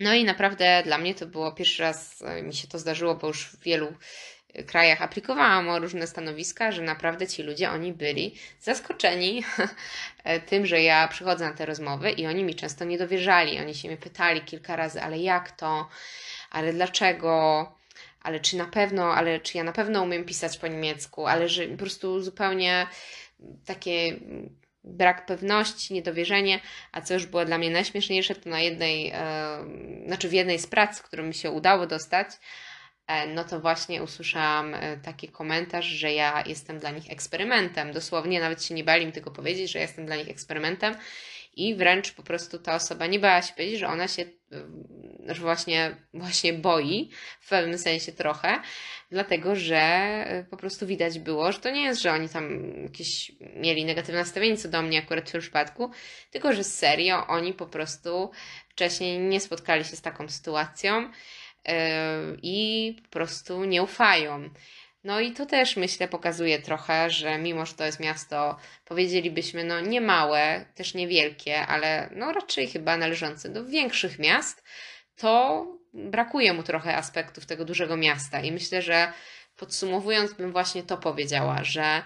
No 0.00 0.14
i 0.14 0.24
naprawdę 0.24 0.82
dla 0.84 0.98
mnie 0.98 1.14
to 1.14 1.26
było 1.26 1.52
pierwszy 1.52 1.82
raz, 1.82 2.22
e, 2.22 2.42
mi 2.42 2.54
się 2.54 2.68
to 2.68 2.78
zdarzyło, 2.78 3.14
bo 3.14 3.26
już 3.26 3.46
w 3.46 3.62
wielu 3.62 3.92
e, 4.54 4.62
krajach 4.62 5.02
aplikowałam 5.02 5.68
o 5.68 5.78
różne 5.78 6.06
stanowiska, 6.06 6.72
że 6.72 6.82
naprawdę 6.82 7.26
ci 7.26 7.42
ludzie, 7.42 7.70
oni 7.70 7.92
byli 7.92 8.34
zaskoczeni 8.60 9.44
e, 10.24 10.40
tym, 10.40 10.66
że 10.66 10.82
ja 10.82 11.08
przychodzę 11.08 11.48
na 11.48 11.54
te 11.54 11.66
rozmowy 11.66 12.10
i 12.10 12.26
oni 12.26 12.44
mi 12.44 12.54
często 12.54 12.84
nie 12.84 12.98
dowierzali. 12.98 13.60
Oni 13.60 13.74
się 13.74 13.88
mnie 13.88 13.96
pytali 13.96 14.40
kilka 14.40 14.76
razy, 14.76 15.02
ale 15.02 15.18
jak 15.18 15.50
to, 15.50 15.88
ale 16.50 16.72
dlaczego, 16.72 17.77
ale 18.22 18.40
czy 18.40 18.56
na 18.56 18.66
pewno, 18.66 19.14
ale 19.14 19.40
czy 19.40 19.58
ja 19.58 19.64
na 19.64 19.72
pewno 19.72 20.02
umiem 20.02 20.24
pisać 20.24 20.58
po 20.58 20.66
niemiecku, 20.66 21.26
ale 21.26 21.48
że 21.48 21.66
po 21.66 21.76
prostu 21.76 22.20
zupełnie 22.20 22.86
takie 23.66 24.20
brak 24.84 25.26
pewności, 25.26 25.94
niedowierzenie, 25.94 26.60
a 26.92 27.00
co 27.00 27.14
już 27.14 27.26
było 27.26 27.44
dla 27.44 27.58
mnie 27.58 27.70
najśmieszniejsze, 27.70 28.34
to 28.34 28.50
na 28.50 28.60
jednej, 28.60 29.12
e, 29.14 29.20
znaczy 30.06 30.28
w 30.28 30.32
jednej 30.32 30.58
z 30.58 30.66
prac, 30.66 31.02
którą 31.02 31.24
mi 31.24 31.34
się 31.34 31.50
udało 31.50 31.86
dostać, 31.86 32.28
e, 33.06 33.26
no 33.26 33.44
to 33.44 33.60
właśnie 33.60 34.02
usłyszałam 34.02 34.74
e, 34.74 34.96
taki 34.96 35.28
komentarz, 35.28 35.86
że 35.86 36.12
ja 36.12 36.44
jestem 36.46 36.78
dla 36.78 36.90
nich 36.90 37.12
eksperymentem. 37.12 37.92
Dosłownie 37.92 38.40
nawet 38.40 38.64
się 38.64 38.74
nie 38.74 38.84
bali 38.84 39.06
mi 39.06 39.12
tego 39.12 39.30
powiedzieć, 39.30 39.70
że 39.70 39.78
jestem 39.78 40.06
dla 40.06 40.16
nich 40.16 40.28
eksperymentem 40.28 40.94
i 41.56 41.74
wręcz 41.74 42.12
po 42.12 42.22
prostu 42.22 42.58
ta 42.58 42.74
osoba 42.74 43.06
nie 43.06 43.18
bała 43.18 43.42
się 43.42 43.52
powiedzieć, 43.52 43.78
że 43.78 43.88
ona 43.88 44.08
się 44.08 44.24
że 45.34 45.42
właśnie, 45.42 45.96
właśnie 46.14 46.52
boi 46.52 47.10
w 47.40 47.48
pewnym 47.48 47.78
sensie 47.78 48.12
trochę, 48.12 48.60
dlatego 49.10 49.56
że 49.56 50.24
y, 50.40 50.50
po 50.50 50.56
prostu 50.56 50.86
widać 50.86 51.18
było, 51.18 51.52
że 51.52 51.58
to 51.58 51.70
nie 51.70 51.82
jest, 51.82 52.02
że 52.02 52.12
oni 52.12 52.28
tam 52.28 52.72
jakieś 52.82 53.32
mieli 53.56 53.84
negatywne 53.84 54.20
nastawienie 54.20 54.56
co 54.56 54.68
do 54.68 54.82
mnie 54.82 54.98
akurat 54.98 55.28
w 55.28 55.32
tym 55.32 55.40
przypadku, 55.40 55.90
tylko 56.30 56.52
że 56.52 56.64
serio 56.64 57.26
oni 57.26 57.52
po 57.52 57.66
prostu 57.66 58.30
wcześniej 58.68 59.18
nie 59.18 59.40
spotkali 59.40 59.84
się 59.84 59.96
z 59.96 60.02
taką 60.02 60.28
sytuacją 60.28 61.02
yy, 61.02 61.72
i 62.42 62.96
po 63.02 63.08
prostu 63.08 63.64
nie 63.64 63.82
ufają. 63.82 64.50
No 65.04 65.20
i 65.20 65.32
to 65.32 65.46
też 65.46 65.76
myślę 65.76 66.08
pokazuje 66.08 66.58
trochę, 66.58 67.10
że 67.10 67.38
mimo, 67.38 67.66
że 67.66 67.74
to 67.74 67.84
jest 67.84 68.00
miasto, 68.00 68.56
powiedzielibyśmy, 68.84 69.64
no 69.64 69.80
nie 69.80 70.00
małe, 70.00 70.64
też 70.74 70.94
niewielkie, 70.94 71.66
ale 71.66 72.10
no 72.16 72.32
raczej 72.32 72.68
chyba 72.68 72.96
należące 72.96 73.48
do 73.48 73.64
większych 73.64 74.18
miast, 74.18 74.64
to 75.18 75.66
brakuje 75.94 76.52
mu 76.52 76.62
trochę 76.62 76.96
aspektów 76.96 77.46
tego 77.46 77.64
dużego 77.64 77.96
miasta. 77.96 78.40
I 78.40 78.52
myślę, 78.52 78.82
że 78.82 79.12
podsumowując, 79.56 80.32
bym 80.32 80.52
właśnie 80.52 80.82
to 80.82 80.96
powiedziała, 80.96 81.64
że 81.64 82.02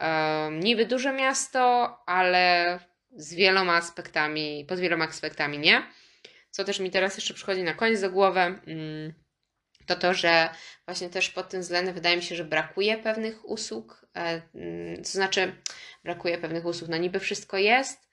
um, 0.00 0.60
niby 0.60 0.86
duże 0.86 1.12
miasto, 1.12 1.96
ale 2.06 2.78
z 3.16 3.34
wieloma 3.34 3.76
aspektami, 3.76 4.64
pod 4.68 4.78
wieloma 4.78 5.04
aspektami 5.04 5.58
nie. 5.58 5.82
Co 6.50 6.64
też 6.64 6.80
mi 6.80 6.90
teraz 6.90 7.16
jeszcze 7.16 7.34
przychodzi 7.34 7.62
na 7.62 7.74
koniec 7.74 8.00
do 8.00 8.10
głowy. 8.10 8.40
Mm, 8.40 9.14
to 9.86 9.96
to, 9.96 10.14
że 10.14 10.48
właśnie 10.86 11.08
też 11.08 11.30
pod 11.30 11.48
tym 11.48 11.60
względem 11.60 11.94
wydaje 11.94 12.16
mi 12.16 12.22
się, 12.22 12.36
że 12.36 12.44
brakuje 12.44 12.98
pewnych 12.98 13.48
usług, 13.48 14.06
e, 14.16 14.42
mm, 14.54 14.96
to 14.96 15.08
znaczy 15.08 15.56
brakuje 16.04 16.38
pewnych 16.38 16.64
usług, 16.64 16.90
no 16.90 16.96
niby 16.96 17.20
wszystko 17.20 17.58
jest, 17.58 18.08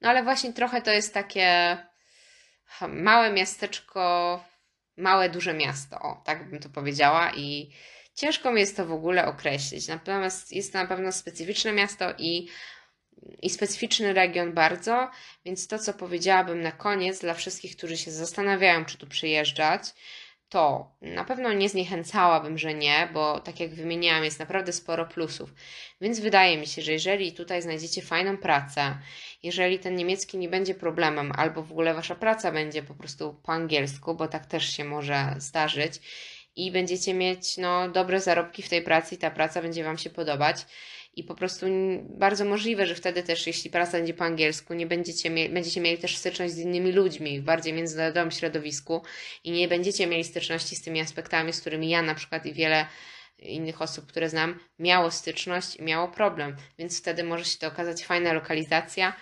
no 0.00 0.08
ale 0.08 0.22
właśnie 0.22 0.52
trochę 0.52 0.82
to 0.82 0.90
jest 0.90 1.14
takie 1.14 1.76
małe 2.88 3.32
miasteczko, 3.32 4.44
małe, 4.96 5.30
duże 5.30 5.54
miasto, 5.54 5.98
o, 5.98 6.22
tak 6.24 6.50
bym 6.50 6.60
to 6.60 6.68
powiedziała 6.68 7.32
i 7.36 7.70
ciężko 8.14 8.52
mi 8.52 8.60
jest 8.60 8.76
to 8.76 8.86
w 8.86 8.92
ogóle 8.92 9.26
określić, 9.26 9.88
natomiast 9.88 10.52
jest 10.52 10.72
to 10.72 10.78
na 10.78 10.86
pewno 10.86 11.12
specyficzne 11.12 11.72
miasto 11.72 12.14
i 12.18 12.48
i 13.42 13.50
specyficzny 13.50 14.12
region 14.12 14.52
bardzo, 14.52 15.10
więc 15.44 15.66
to, 15.66 15.78
co 15.78 15.94
powiedziałabym 15.94 16.60
na 16.60 16.72
koniec 16.72 17.20
dla 17.20 17.34
wszystkich, 17.34 17.76
którzy 17.76 17.96
się 17.96 18.10
zastanawiają, 18.10 18.84
czy 18.84 18.98
tu 18.98 19.06
przyjeżdżać, 19.06 19.82
to 20.48 20.92
na 21.00 21.24
pewno 21.24 21.52
nie 21.52 21.68
zniechęcałabym, 21.68 22.58
że 22.58 22.74
nie, 22.74 23.08
bo 23.12 23.40
tak 23.40 23.60
jak 23.60 23.74
wymieniałam, 23.74 24.24
jest 24.24 24.38
naprawdę 24.38 24.72
sporo 24.72 25.06
plusów. 25.06 25.54
Więc 26.00 26.20
wydaje 26.20 26.58
mi 26.58 26.66
się, 26.66 26.82
że 26.82 26.92
jeżeli 26.92 27.32
tutaj 27.32 27.62
znajdziecie 27.62 28.02
fajną 28.02 28.36
pracę, 28.36 28.98
jeżeli 29.42 29.78
ten 29.78 29.96
niemiecki 29.96 30.38
nie 30.38 30.48
będzie 30.48 30.74
problemem, 30.74 31.32
albo 31.36 31.62
w 31.62 31.72
ogóle 31.72 31.94
wasza 31.94 32.14
praca 32.14 32.52
będzie 32.52 32.82
po 32.82 32.94
prostu 32.94 33.34
po 33.42 33.52
angielsku, 33.52 34.14
bo 34.14 34.28
tak 34.28 34.46
też 34.46 34.76
się 34.76 34.84
może 34.84 35.34
zdarzyć, 35.38 36.00
i 36.56 36.70
będziecie 36.70 37.14
mieć 37.14 37.56
no, 37.56 37.88
dobre 37.88 38.20
zarobki 38.20 38.62
w 38.62 38.68
tej 38.68 38.82
pracy 38.82 39.14
i 39.14 39.18
ta 39.18 39.30
praca 39.30 39.62
będzie 39.62 39.84
Wam 39.84 39.98
się 39.98 40.10
podobać, 40.10 40.66
i 41.16 41.24
po 41.24 41.34
prostu 41.34 41.66
bardzo 42.02 42.44
możliwe, 42.44 42.86
że 42.86 42.94
wtedy 42.94 43.22
też, 43.22 43.46
jeśli 43.46 43.70
praca 43.70 43.92
będzie 43.92 44.14
po 44.14 44.24
angielsku, 44.24 44.74
nie 44.74 44.86
będziecie, 44.86 45.30
mie 45.30 45.48
będziecie 45.48 45.80
mieli 45.80 45.98
też 45.98 46.16
styczność 46.16 46.54
z 46.54 46.58
innymi 46.58 46.92
ludźmi 46.92 47.40
w 47.40 47.44
bardziej 47.44 47.72
międzynarodowym 47.72 48.30
środowisku 48.30 49.02
i 49.44 49.50
nie 49.50 49.68
będziecie 49.68 50.06
mieli 50.06 50.24
styczności 50.24 50.76
z 50.76 50.82
tymi 50.82 51.00
aspektami, 51.00 51.52
z 51.52 51.60
którymi 51.60 51.88
ja 51.88 52.02
na 52.02 52.14
przykład 52.14 52.46
i 52.46 52.52
wiele 52.52 52.86
innych 53.38 53.82
osób, 53.82 54.06
które 54.06 54.28
znam, 54.28 54.58
miało 54.78 55.10
styczność 55.10 55.76
i 55.76 55.82
miało 55.82 56.08
problem. 56.08 56.56
Więc 56.78 57.00
wtedy 57.00 57.24
może 57.24 57.44
się 57.44 57.58
to 57.58 57.66
okazać 57.66 58.04
fajna 58.04 58.32
lokalizacja, 58.32 59.16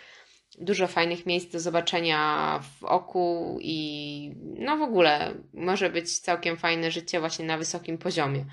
dużo 0.58 0.86
fajnych 0.86 1.26
miejsc 1.26 1.52
do 1.52 1.60
zobaczenia 1.60 2.60
w 2.80 2.84
oku 2.84 3.58
i 3.60 4.32
no 4.58 4.76
w 4.76 4.82
ogóle 4.82 5.34
może 5.54 5.90
być 5.90 6.18
całkiem 6.18 6.56
fajne 6.56 6.90
życie 6.90 7.20
właśnie 7.20 7.44
na 7.44 7.58
wysokim 7.58 7.98
poziomie. 7.98 8.44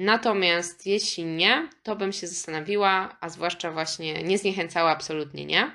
Natomiast 0.00 0.86
jeśli 0.86 1.24
nie, 1.24 1.68
to 1.82 1.96
bym 1.96 2.12
się 2.12 2.26
zastanowiła, 2.26 3.16
a 3.20 3.28
zwłaszcza 3.28 3.70
właśnie 3.70 4.22
nie 4.22 4.38
zniechęcała 4.38 4.90
absolutnie 4.90 5.46
nie, 5.46 5.70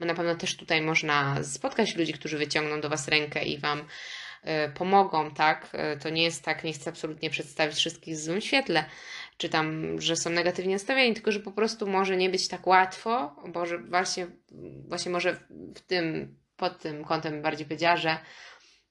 bo 0.00 0.06
na 0.06 0.14
pewno 0.14 0.34
też 0.34 0.56
tutaj 0.56 0.82
można 0.82 1.44
spotkać 1.44 1.96
ludzi, 1.96 2.12
którzy 2.12 2.38
wyciągną 2.38 2.80
do 2.80 2.88
Was 2.88 3.08
rękę 3.08 3.44
i 3.44 3.58
Wam 3.58 3.80
y, 3.80 3.84
pomogą, 4.74 5.30
tak? 5.30 5.70
Y, 5.94 6.00
to 6.00 6.10
nie 6.10 6.22
jest 6.22 6.44
tak, 6.44 6.64
nie 6.64 6.72
chcę 6.72 6.90
absolutnie 6.90 7.30
przedstawić 7.30 7.76
wszystkich 7.76 8.14
w 8.14 8.18
złym 8.18 8.40
świetle, 8.40 8.84
czy 9.36 9.48
tam, 9.48 10.00
że 10.00 10.16
są 10.16 10.30
negatywnie 10.30 10.72
nastawieni, 10.72 11.14
tylko 11.14 11.32
że 11.32 11.40
po 11.40 11.52
prostu 11.52 11.86
może 11.86 12.16
nie 12.16 12.30
być 12.30 12.48
tak 12.48 12.66
łatwo, 12.66 13.36
bo 13.48 13.66
że 13.66 13.78
właśnie, 13.78 14.26
właśnie 14.88 15.12
może 15.12 15.36
w 15.74 15.80
tym, 15.80 16.36
pod 16.56 16.78
tym 16.78 17.04
kątem 17.04 17.42
bardziej 17.42 17.66
powiedziała, 17.66 17.96
że 17.96 18.18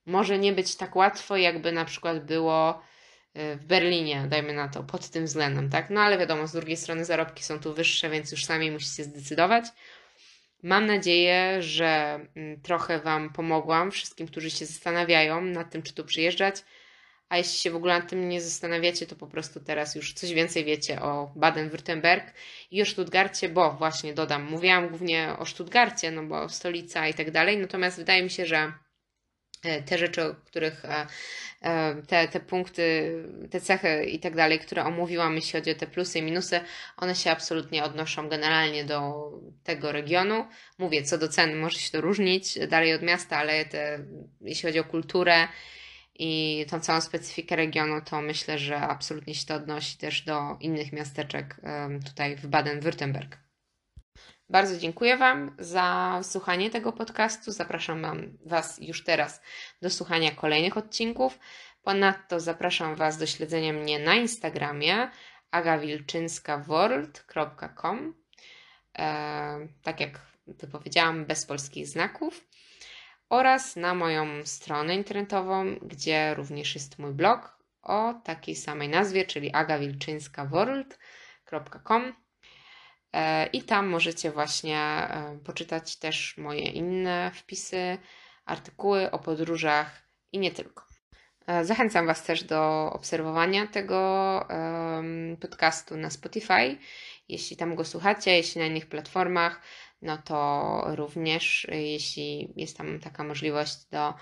może 0.05 0.39
nie 0.39 0.53
być 0.53 0.76
tak 0.76 0.95
łatwo, 0.95 1.38
jakby 1.38 1.72
na 1.72 1.86
przykład 1.86 2.26
było 2.26 2.92
w 3.36 3.65
Berlinie, 3.65 4.25
dajmy 4.29 4.53
na 4.53 4.67
to, 4.67 4.84
pod 4.84 5.09
tym 5.09 5.25
względem, 5.25 5.69
tak? 5.69 5.89
No 5.89 6.01
ale 6.01 6.17
wiadomo, 6.17 6.47
z 6.47 6.51
drugiej 6.51 6.77
strony 6.77 7.05
zarobki 7.05 7.43
są 7.43 7.59
tu 7.59 7.73
wyższe, 7.73 8.09
więc 8.09 8.31
już 8.31 8.45
sami 8.45 8.71
musicie 8.71 9.03
zdecydować. 9.03 9.65
Mam 10.63 10.86
nadzieję, 10.86 11.61
że 11.61 12.19
mm, 12.36 12.61
trochę 12.61 12.99
Wam 12.99 13.34
pomogłam, 13.34 13.91
wszystkim, 13.91 14.27
którzy 14.27 14.51
się 14.51 14.65
zastanawiają 14.65 15.41
nad 15.41 15.71
tym, 15.71 15.81
czy 15.81 15.93
tu 15.93 16.05
przyjeżdżać. 16.05 16.55
A 17.29 17.38
jeśli 17.38 17.59
się 17.59 17.71
w 17.71 17.75
ogóle 17.75 17.99
nad 17.99 18.09
tym 18.09 18.29
nie 18.29 18.41
zastanawiacie, 18.41 19.07
to 19.07 19.15
po 19.15 19.27
prostu 19.27 19.59
teraz 19.59 19.95
już 19.95 20.13
coś 20.13 20.34
więcej 20.34 20.65
wiecie 20.65 21.01
o 21.01 21.34
Baden-Württemberg 21.36 22.21
i 22.71 22.81
o 22.81 22.86
Stuttgarcie, 22.86 23.49
bo 23.49 23.71
właśnie 23.71 24.13
dodam, 24.13 24.43
mówiłam 24.43 24.89
głównie 24.89 25.36
o 25.39 25.45
Stuttgarcie, 25.45 26.11
no 26.11 26.23
bo 26.23 26.49
stolica 26.49 27.07
i 27.07 27.13
tak 27.13 27.31
dalej, 27.31 27.57
natomiast 27.57 27.97
wydaje 27.97 28.23
mi 28.23 28.29
się, 28.29 28.45
że 28.45 28.57
e, 28.57 28.73
te 29.86 29.97
rzeczy, 29.97 30.24
o 30.24 30.36
których 30.36 30.86
e, 30.86 31.07
e, 31.61 31.95
te, 32.07 32.28
te 32.28 32.39
punkty, 32.39 33.14
te 33.51 33.61
cechy 33.61 34.05
i 34.05 34.20
tak 34.20 34.36
dalej, 34.36 34.59
które 34.59 34.86
omówiłam, 34.86 35.36
jeśli 35.36 35.59
chodzi 35.59 35.72
o 35.72 35.76
te 35.76 35.88
plusy 35.88 36.20
i 36.20 36.22
minusy, 36.22 36.59
one 36.97 37.16
się 37.16 37.32
absolutnie 37.32 37.84
odnoszą 37.84 38.30
generalnie 38.30 38.86
do 38.86 39.32
tego 39.64 39.91
regionu. 39.91 40.47
Mówię, 40.78 41.03
co 41.03 41.18
do 41.18 41.28
cen 41.28 41.59
może 41.59 41.80
się 41.80 41.91
to 41.91 42.01
różnić 42.01 42.59
dalej 42.68 42.93
od 42.93 43.01
miasta, 43.01 43.38
ale 43.38 43.66
te, 43.66 43.99
jeśli 44.41 44.68
chodzi 44.68 44.80
o 44.80 44.84
kulturę 44.84 45.47
i 46.16 46.66
tą 46.70 46.80
całą 46.80 47.01
specyfikę 47.01 47.55
regionu, 47.55 48.01
to 48.01 48.22
myślę, 48.22 48.57
że 48.57 48.78
absolutnie 48.78 49.36
się 49.36 49.45
to 49.45 49.55
odnosi 49.55 49.97
też 49.97 50.22
do 50.22 50.57
innych 50.59 50.93
miasteczek 50.93 51.55
tutaj 52.05 52.36
w 52.36 52.47
Baden-Württemberg. 52.49 53.52
Bardzo 54.53 54.77
dziękuję 54.77 55.17
Wam 55.17 55.55
za 55.59 56.19
słuchanie 56.23 56.69
tego 56.69 56.91
podcastu. 56.91 57.51
Zapraszam 57.51 58.05
Was 58.45 58.79
już 58.81 59.03
teraz 59.03 59.41
do 59.81 59.89
słuchania 59.89 60.31
kolejnych 60.31 60.77
odcinków. 60.77 61.39
Ponadto 61.83 62.39
zapraszam 62.39 62.95
Was 62.95 63.17
do 63.17 63.25
śledzenia 63.25 63.73
mnie 63.73 63.99
na 63.99 64.15
Instagramie 64.15 65.09
agawilczynskaworld.com 65.51 68.13
e, 68.97 69.67
Tak 69.83 69.99
jak 69.99 70.19
to 70.59 70.67
powiedziałam, 70.67 71.25
bez 71.25 71.45
polskich 71.45 71.87
znaków 71.87 72.47
oraz 73.29 73.75
na 73.75 73.93
moją 73.93 74.45
stronę 74.45 74.95
internetową, 74.95 75.75
gdzie 75.81 76.33
również 76.33 76.75
jest 76.75 76.99
mój 76.99 77.11
blog 77.11 77.57
o 77.81 78.13
takiej 78.23 78.55
samej 78.55 78.89
nazwie, 78.89 79.25
czyli 79.25 79.53
agawilczyńskaworld.com 79.53 82.03
e, 82.03 82.22
i 83.53 83.61
tam 83.64 83.88
możecie 83.88 84.32
właśnie 84.32 84.78
e, 84.80 85.39
poczytać 85.45 85.95
też 85.95 86.38
moje 86.38 86.66
inne 86.66 87.32
wpisy, 87.34 87.97
artykuły 88.45 89.11
o 89.11 89.20
podróżach 89.20 90.03
i 90.32 90.39
nie 90.39 90.51
tylko. 90.51 90.84
E, 91.47 91.66
zachęcam 91.66 92.07
Was 92.07 92.24
też 92.24 92.43
do 92.43 92.89
obserwowania 92.93 93.68
tego 93.68 94.03
podcastu 95.41 95.97
na 95.97 96.09
Spotify, 96.09 96.78
jeśli 97.30 97.57
tam 97.57 97.76
go 97.76 97.86
słuchacie, 97.86 98.32
jeśli 98.32 98.61
na 98.61 98.68
innych 98.68 98.86
platformach 98.86 99.61
no 100.03 100.18
to 100.18 100.82
również 100.95 101.68
jeśli 101.72 102.53
jest 102.55 102.78
tam 102.78 102.99
taka 102.99 103.24
możliwość 103.24 103.86
do 103.91 104.14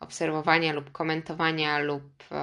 obserwowania 0.00 0.72
lub 0.72 0.92
komentowania 0.92 1.78
lub 1.78 2.02
e, 2.32 2.36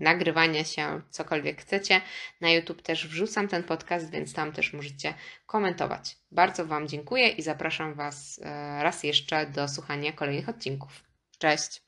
nagrywania 0.00 0.64
się, 0.64 1.00
cokolwiek 1.10 1.60
chcecie. 1.60 2.00
Na 2.40 2.50
YouTube 2.50 2.82
też 2.82 3.08
wrzucam 3.08 3.48
ten 3.48 3.62
podcast, 3.62 4.10
więc 4.10 4.32
tam 4.32 4.52
też 4.52 4.72
możecie 4.72 5.14
komentować. 5.46 6.16
Bardzo 6.30 6.66
Wam 6.66 6.88
dziękuję 6.88 7.28
i 7.28 7.42
zapraszam 7.42 7.94
Was 7.94 8.40
e, 8.42 8.82
raz 8.82 9.04
jeszcze 9.04 9.46
do 9.46 9.68
słuchania 9.68 10.12
kolejnych 10.12 10.48
odcinków. 10.48 11.02
Cześć! 11.38 11.70